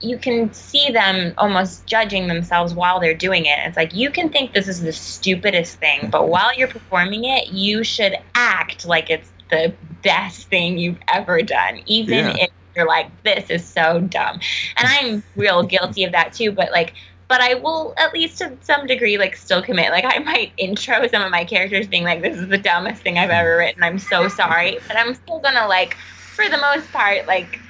[0.02, 3.58] you can see them almost judging themselves while they're doing it.
[3.66, 7.48] It's like you can think this is the stupidest thing, but while you're performing it,
[7.48, 12.34] you should act like it's the best thing you've ever done, even Yeah.
[12.38, 14.40] if you're like, this is so dumb.
[14.76, 16.94] And I'm real guilty of that too, but like,
[17.28, 19.90] but I will at least to some degree like still commit.
[19.90, 23.18] Like I might intro some of my characters being like, this is the dumbest thing
[23.18, 23.82] I've ever written.
[23.82, 24.78] I'm so sorry.
[24.88, 25.94] But I'm still gonna like,
[26.34, 27.60] for the most part, like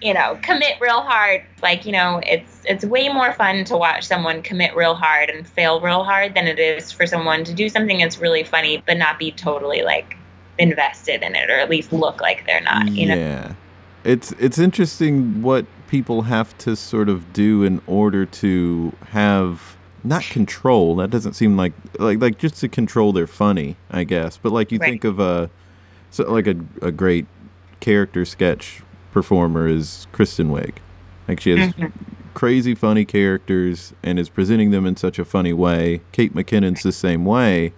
[0.00, 4.04] you know commit real hard like you know it's it's way more fun to watch
[4.04, 7.68] someone commit real hard and fail real hard than it is for someone to do
[7.68, 10.16] something that's really funny but not be totally like
[10.58, 13.52] invested in it or at least look like they're not you know yeah.
[14.08, 20.22] It's it's interesting what people have to sort of do in order to have not
[20.24, 20.96] control.
[20.96, 24.38] That doesn't seem like like like just to control their funny, I guess.
[24.38, 24.92] But like you Right.
[24.92, 25.50] think of a
[26.10, 27.26] so like a a great
[27.80, 28.80] character sketch
[29.12, 30.76] performer is Kristen Wiig.
[31.28, 31.92] Like she has Mhm.
[32.32, 36.00] crazy funny characters and is presenting them in such a funny way.
[36.12, 37.74] Kate McKinnon's the same way.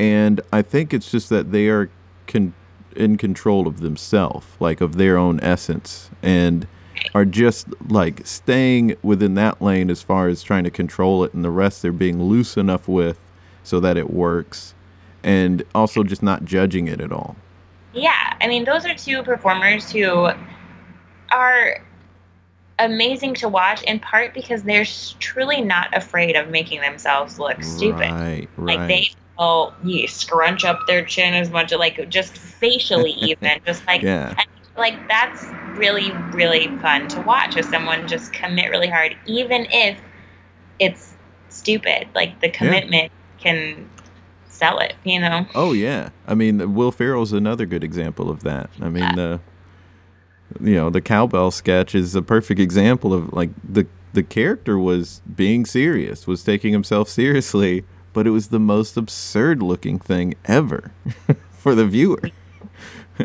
[0.00, 1.90] And I think it's just that they are
[2.26, 2.54] con-
[2.96, 6.66] in control of themselves, like of their own essence, and
[7.14, 11.44] are just like staying within that lane as far as trying to control it, and
[11.44, 13.18] the rest they're being loose enough with
[13.62, 14.74] so that it works,
[15.22, 17.36] and also just not judging it at all.
[17.92, 20.28] yeah i mean those are two performers who
[21.32, 21.82] are
[22.78, 24.84] amazing to watch in part because they're
[25.18, 28.78] truly not afraid of making themselves look stupid Right, right.
[28.78, 29.04] Like they
[29.38, 34.34] will you scrunch up their chin as much, like just facially even, just like yeah.
[34.76, 35.44] like that's
[35.78, 39.98] really really fun to watch as someone just commit really hard, even if
[40.78, 41.14] it's
[41.48, 42.08] stupid.
[42.14, 43.88] Like the commitment can
[44.46, 45.46] sell it, you know.
[45.54, 48.70] Oh yeah, I mean Will Ferrell's another good example of that.
[48.80, 49.40] I mean the,
[50.60, 55.20] you know, the cowbell sketch is a perfect example of like the the character was
[55.36, 57.84] being serious, was taking himself seriously,
[58.18, 60.90] but it was the most absurd looking thing ever
[61.52, 62.20] for the viewer.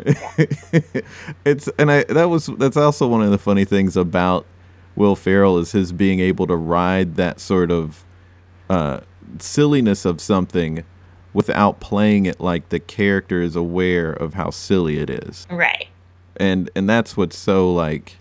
[1.44, 4.46] it's and I that was that's also one of the funny things about
[4.94, 8.04] Will Ferrell is his being able to ride that sort of
[8.70, 9.00] uh,
[9.40, 10.84] silliness of something
[11.32, 15.44] without playing it like the character is aware of how silly it is.
[15.50, 15.88] Right.
[16.36, 18.18] and and that's what's so like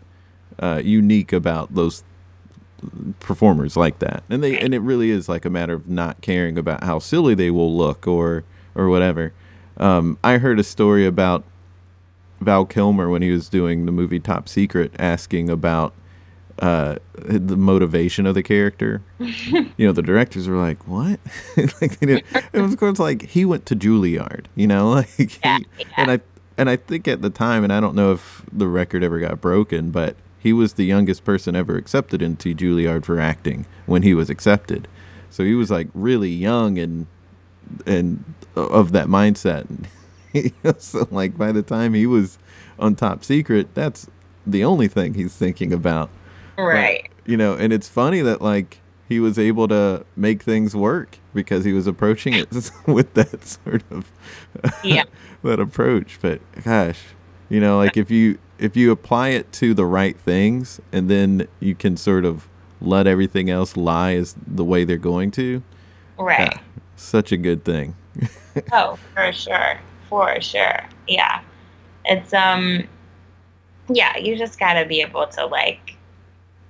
[0.57, 2.03] uh, unique about those
[3.19, 4.23] performers like that.
[4.29, 7.36] And they and it really is like a matter of not caring about how silly
[7.36, 8.43] they will look or
[8.75, 9.34] or whatever.
[9.77, 11.43] Um, I heard a story about
[12.41, 15.93] Val Kilmer when he was doing the movie Top Secret, asking about
[16.59, 19.01] uh, the motivation of the character.
[19.19, 21.19] you know, the directors were like, "What?"
[21.81, 22.23] like they.
[22.53, 24.45] It was of course like he went to Juilliard.
[24.55, 25.86] You know, like Yeah, he, yeah.
[25.97, 26.19] and I
[26.57, 29.41] and I think at the time, and I don't know if the record ever got
[29.41, 34.14] broken, but he was the youngest person ever accepted into Juilliard for acting when he
[34.14, 34.88] was accepted.
[35.30, 37.08] So he was like really young and
[37.88, 38.24] and
[38.56, 39.66] of that mindset.
[40.78, 42.38] so like by the time he was
[42.78, 44.08] on Top Secret, that's
[44.46, 46.10] the only thing he's thinking about.
[46.58, 47.10] But, Right.
[47.26, 51.64] you know, and it's funny that like he was able to make things work because
[51.66, 52.50] he was approaching it
[52.86, 54.12] with that sort of
[54.84, 55.06] Yeah.
[55.44, 56.20] that approach.
[56.22, 57.00] But gosh,
[57.50, 61.48] you know, like if you if you apply it to the right things and then
[61.60, 62.48] you can sort of
[62.80, 65.62] let everything else lie as the way they're going to,
[66.18, 66.54] Right.
[66.54, 66.62] ah,
[66.96, 67.96] such a good thing.
[68.72, 69.80] Oh, for sure.
[70.10, 70.80] For sure.
[71.08, 71.41] Yeah.
[72.06, 72.84] It's um
[73.89, 75.96] yeah, you just got to be able to like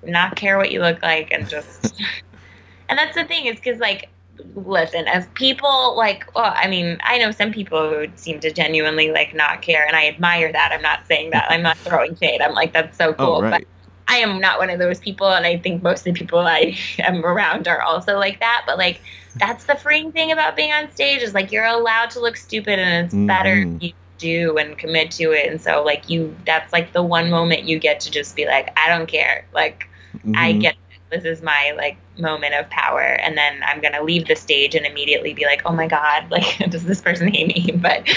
[0.02, 2.02] not care what you look like and just
[2.90, 4.10] And that's the thing is cuz like
[4.56, 9.12] listen, as people like well, I mean, I know some people who seem to genuinely
[9.12, 10.72] like not care and I admire that.
[10.74, 11.46] I'm not saying that.
[11.50, 12.42] I'm not throwing shade.
[12.42, 13.38] I'm like that's so cool.
[13.38, 13.64] oh, But.
[14.10, 16.78] I am not one of those people, and I think most of the people I
[17.00, 18.64] am around are also like that.
[18.68, 19.02] But like,
[19.40, 22.80] that's the freeing thing about being on stage is like you're allowed to look stupid,
[22.80, 23.78] and it's better Mhm.
[23.78, 25.50] if you do and commit to it.
[25.50, 28.78] And so like you, that's like the one moment you get to just be like,
[28.78, 29.46] I don't care.
[29.54, 29.88] Like
[30.36, 30.62] I Mhm.
[30.62, 30.76] get.
[31.14, 34.86] This is my like moment of power, and then I'm gonna leave the stage and
[34.86, 37.72] immediately be like, oh my god, like does this person hate me?
[37.82, 38.08] But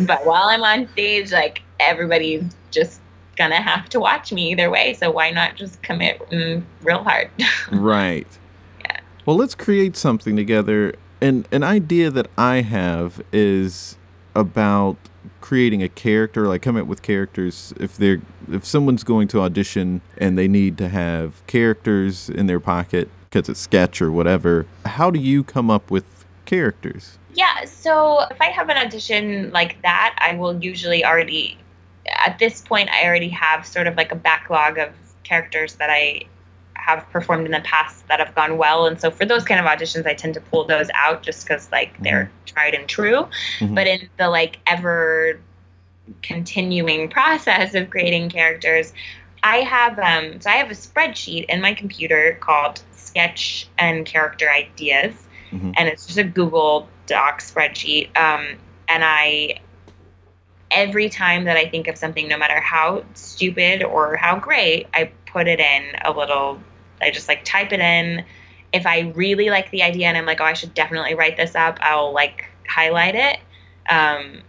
[0.00, 3.00] but while I'm on stage, like everybody's just
[3.36, 4.94] gonna have to watch me either way.
[4.94, 7.30] So why not just commit mm, real hard?
[7.70, 8.26] right.
[8.80, 9.00] Yeah.
[9.24, 10.94] Well, let's create something together.
[11.20, 13.96] And an idea that I have is
[14.34, 14.96] about
[15.50, 17.74] creating a character, like come up with characters.
[17.80, 18.20] If they're
[18.52, 23.48] if someone's going to audition and they need to have characters in their pocket because
[23.48, 26.04] it's sketch or whatever, how do you come up with
[26.44, 27.18] characters?
[27.34, 31.58] Yeah, so if I have an audition like that, I will usually already,
[32.06, 34.90] at this point, I already have sort of like a backlog of
[35.24, 36.26] characters that I
[36.84, 38.86] have performed in the past that have gone well.
[38.86, 41.70] And so for those kind of auditions, I tend to pull those out just because
[41.70, 43.28] like they're tried and true.
[43.58, 43.74] Mhm.
[43.74, 45.38] But in the like ever
[46.22, 48.92] continuing process of creating characters,
[49.42, 54.50] I have um so I have a spreadsheet in my computer called sketch and character
[54.50, 55.14] ideas
[55.52, 55.74] Mhm.
[55.76, 58.16] and it's just a Google Doc spreadsheet.
[58.16, 58.58] Um,
[58.88, 59.60] and I,
[60.70, 65.10] every time that I think of something, no matter how stupid or how great, I
[65.26, 66.60] put it in a little,
[67.02, 68.24] I just like type it in.
[68.72, 71.54] If I really like the idea and I'm like, oh, I should definitely write this
[71.54, 73.38] up, I'll like highlight it.
[73.88, 74.42] Um,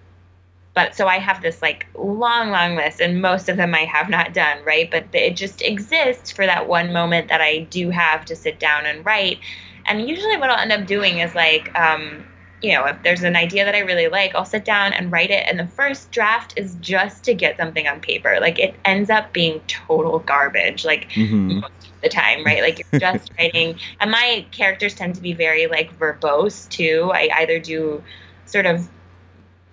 [0.73, 4.09] but so I have this like long, long list, and most of them I have
[4.09, 4.89] not done, right?
[4.89, 8.85] But it just exists for that one moment that I do have to sit down
[8.85, 9.39] and write.
[9.85, 12.23] And usually, what I'll end up doing is like, um,
[12.61, 15.31] you know, if there's an idea that I really like, I'll sit down and write
[15.31, 15.45] it.
[15.49, 18.37] And the first draft is just to get something on paper.
[18.39, 20.85] Like it ends up being total garbage.
[20.85, 22.61] Like hmm most of the time, right?
[22.61, 23.79] Like you're just writing.
[23.99, 27.11] And my characters tend to be very like verbose too.
[27.13, 28.03] I either do
[28.45, 28.87] sort of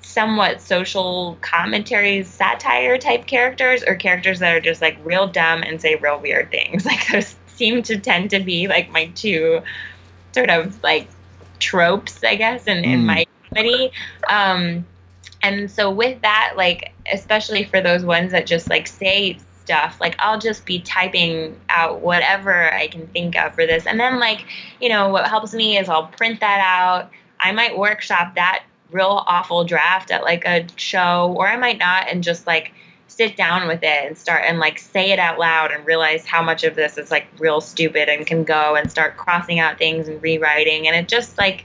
[0.01, 5.81] somewhat social commentary satire type characters or characters that are just like real dumb and
[5.81, 9.61] say real weird things like those seem to tend to be like my two
[10.33, 11.09] sort of like
[11.59, 13.05] tropes i guess in, in Mm.
[13.05, 13.91] my comedy
[14.31, 14.87] um
[15.43, 19.37] and so with that like especially for those ones that just like say
[19.69, 23.85] stuff like i'll just be typing out whatever i can think of for this.
[23.87, 24.47] And then like
[24.81, 27.11] you know what helps me is i'll print that out.
[27.39, 32.09] I might workshop that real awful draft at like a show or i might not
[32.09, 32.73] and just like
[33.09, 36.43] sit down with it and start and like say it out loud and realize how
[36.43, 40.09] much of this is like real stupid and can go and start crossing out things
[40.09, 40.87] and rewriting.
[40.87, 41.65] And it just like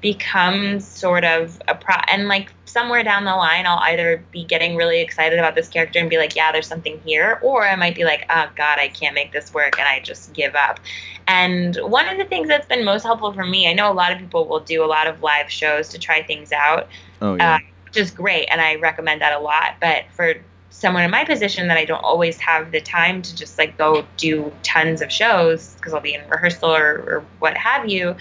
[0.00, 4.76] becomes sort of a pro and like somewhere down the line I'll either be getting
[4.76, 7.96] really excited about this character and be like yeah there's something here or I might
[7.96, 10.78] be like oh god I can't make this work and I just give up
[11.26, 14.12] and one of the things that's been most helpful for me I know a lot
[14.12, 16.88] of people will do a lot of live shows to try things out
[17.20, 17.56] Oh yeah.
[17.56, 20.34] uh, which is great and i recommend that a lot but for
[20.70, 24.06] someone in my position that i don't always have the time to just like go
[24.16, 28.14] do tons of shows because i'll be in rehearsal or, or what have you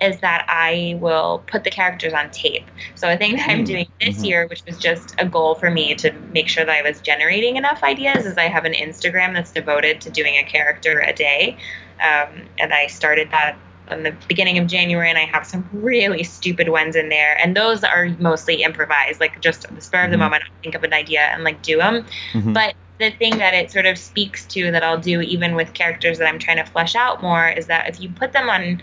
[0.00, 2.70] is that I will put the characters on tape.
[2.94, 4.26] So a thing that I'm Mm, doing this mhm.
[4.26, 7.56] year, which was just a goal for me to make sure that I was generating
[7.56, 11.56] enough ideas, is I have an Instagram that's devoted to doing a character a day.
[12.00, 13.56] Um, and I started that
[13.90, 17.36] in the beginning of January, and I have some really stupid ones in there.
[17.42, 20.20] And those are mostly improvised, like just the spur of the Mhm.
[20.20, 22.04] moment, I'll think of an idea and like do them.
[22.34, 22.52] Mhm.
[22.54, 26.18] But the thing that it sort of speaks to that I'll do even with characters
[26.18, 28.82] that I'm trying to flesh out more is that if you put them on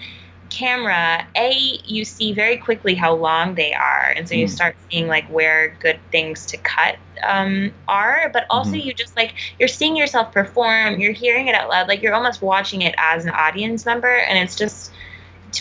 [0.56, 1.52] camera, A,
[1.84, 4.14] you see very quickly how long they are.
[4.16, 4.50] And so you Mm.
[4.50, 8.30] start seeing like where good things to cut um, are.
[8.32, 8.86] But also Mhm.
[8.86, 12.42] you just like, you're seeing yourself perform, you're hearing it out loud, like you're almost
[12.42, 14.16] watching it as an audience member.
[14.16, 14.92] And it's just,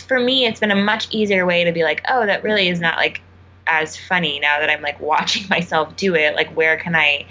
[0.07, 2.79] for me, it's been a much easier way to be like, oh, that really is
[2.79, 3.21] not like
[3.67, 6.35] as funny now that I'm like watching myself do it.
[6.35, 7.25] Like, where can I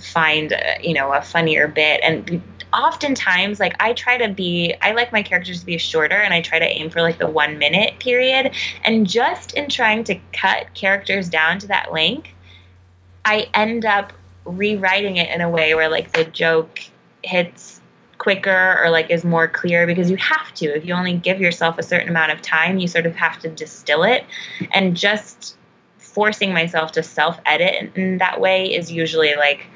[0.00, 2.00] find, uh, you know, a funnier bit?
[2.02, 2.42] And
[2.72, 6.40] oftentimes, like, I try to be, I like my characters to be shorter and I
[6.40, 8.54] try to aim for like the one minute period.
[8.84, 12.30] And just in trying to cut characters down to that length,
[13.24, 14.12] I end up
[14.44, 16.80] rewriting it in a way where like the joke
[17.22, 17.80] hits
[18.18, 20.66] quicker or like is more clear because you have to.
[20.66, 23.48] If you only give yourself a certain amount of time you sort of have to
[23.48, 24.24] distill it.
[24.72, 25.56] And just
[26.12, 29.66] forcing myself to self edit in that way is usually like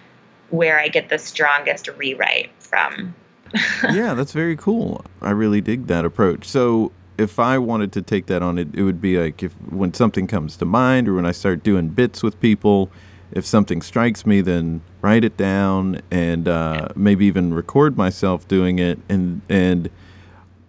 [0.51, 3.15] where i get the strongest rewrite from
[3.93, 5.05] yeah, that's very cool.
[5.23, 6.47] I really dig that approach.
[6.47, 9.95] So if I wanted to take that on, it, it would be like if when
[9.95, 12.91] something comes to mind or when I start doing bits with people,
[13.33, 18.79] if something strikes me, then write it down and uh, maybe even record myself doing
[18.79, 19.91] it and and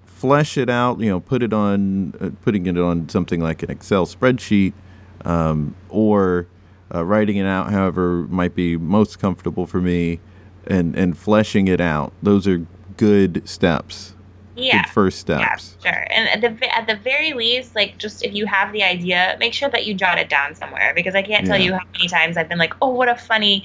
[0.05, 0.99] flesh it out.
[0.99, 4.73] You know, put it on, uh, putting it on something like an Excel spreadsheet
[5.25, 6.47] um, or
[6.93, 7.71] uh, writing it out.
[7.71, 10.19] However, might be most comfortable for me
[10.69, 12.13] and and fleshing it out.
[12.21, 12.65] Those are
[12.97, 14.13] good steps.
[14.55, 15.77] yeah Good first Yeah, steps.
[15.83, 16.07] sure.
[16.11, 19.53] And at the at the very least, like just if you have the idea, make
[19.53, 21.65] sure that you jot it down somewhere because I can't tell Yeah.
[21.65, 23.63] you how many times I've been like, "Oh, what a funny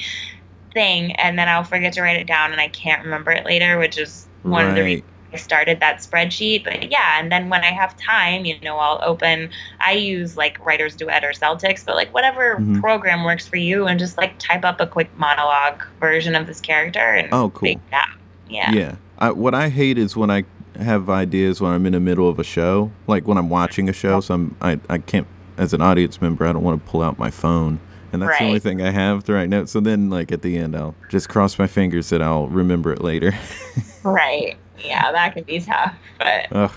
[0.75, 3.79] thing," and then I'll forget to write it down and I can't remember it later,
[3.79, 4.87] which is one of the Right.
[4.87, 6.65] reasons I started that spreadsheet.
[6.65, 9.51] But yeah, and then when I have time, you know, I'll open.
[9.81, 12.81] I use like Writer's Duet or Celtx, but like whatever Mhm.
[12.81, 16.61] program works for you, and just like type up a quick monologue version of this
[16.61, 17.75] character and Oh, cool.
[18.49, 18.71] Yeah.
[18.73, 18.95] Yeah.
[19.19, 20.45] I, what I hate is when I
[20.79, 23.93] have ideas when I'm in the middle of a show, like when I'm watching a
[23.93, 24.21] show.
[24.21, 25.27] So I'm I, I can't
[25.59, 27.79] as an audience member I don't want to pull out my phone.
[28.13, 29.73] And that's the only thing I have to write notes.
[29.73, 33.01] So then, like at the end, I'll just cross my fingers that I'll remember it
[33.03, 33.33] later.
[34.05, 34.57] Right.
[34.79, 36.47] Yeah, that can be tough, but.
[36.53, 36.73] Ugh.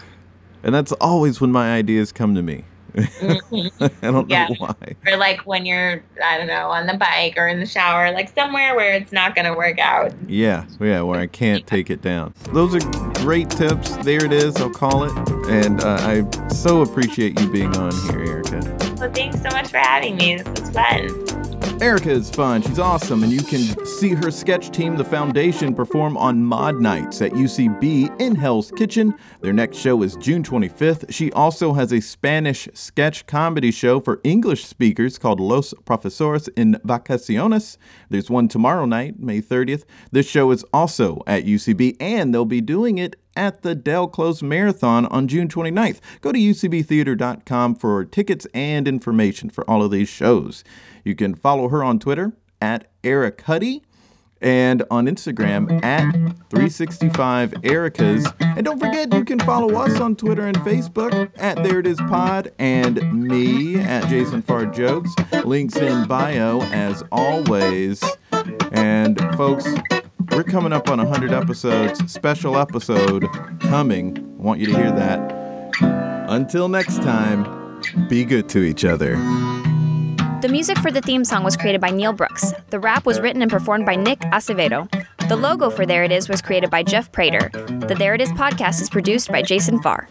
[0.63, 2.63] And that's always when my ideas come to me.
[2.95, 3.71] Mhm.
[4.01, 4.47] I don't Yeah.
[4.47, 4.75] know why.
[5.05, 8.33] or like when you're i don't know on the bike or in the shower like
[8.33, 12.01] somewhere where it's not going to work out Yeah, yeah, where I can't take it
[12.01, 12.33] down.
[12.53, 12.79] Those are
[13.15, 13.97] great tips.
[13.97, 14.55] There it is.
[14.55, 15.11] I'll call it.
[15.49, 18.61] And uh, I so appreciate you being on here, Erica.
[18.97, 21.43] Well, thanks so much for having me this was fun
[21.81, 22.61] Erica is fun.
[22.61, 23.23] She's awesome.
[23.23, 28.19] And you can see her sketch team, The Foundation, perform on Maude Nights at UCB
[28.19, 29.13] in Hell's Kitchen.
[29.41, 31.13] Their next show is June 25th.
[31.13, 36.77] She also has a Spanish sketch comedy show for English speakers called Los Profesores en
[36.85, 37.77] Vacaciones.
[38.09, 39.83] There's one tomorrow night, May 30th.
[40.11, 44.41] This show is also at UCB, and they'll be doing it at the Del Close
[44.41, 45.99] Marathon on June 29th.
[46.21, 50.63] Go to ucbtheater.com for tickets and information for all of these shows.
[51.03, 53.83] You can follow her on Twitter at Eric Huddy
[54.41, 56.11] and on Instagram at
[56.49, 58.33] 365 Ericas.
[58.39, 61.97] And don't forget, you can follow us on Twitter and Facebook at There It Is
[62.01, 65.09] Pod and me at Jason Farr Jokes.
[65.43, 68.03] Links in bio as always.
[68.71, 69.67] And folks,
[70.35, 72.11] we're coming up on 100 episodes.
[72.11, 73.25] Special episode
[73.61, 74.17] coming.
[74.17, 75.31] I Want you to hear that.
[76.29, 79.15] Until next time, be good to each other.
[80.41, 82.53] The music for the theme song was created by Neil Brooks.
[82.69, 84.89] The rap was written and performed by Nick Acevedo.
[85.29, 87.49] The logo for There It Is was created by Jeff Prater.
[87.87, 90.07] The There It Is podcast is produced by Jason Farr.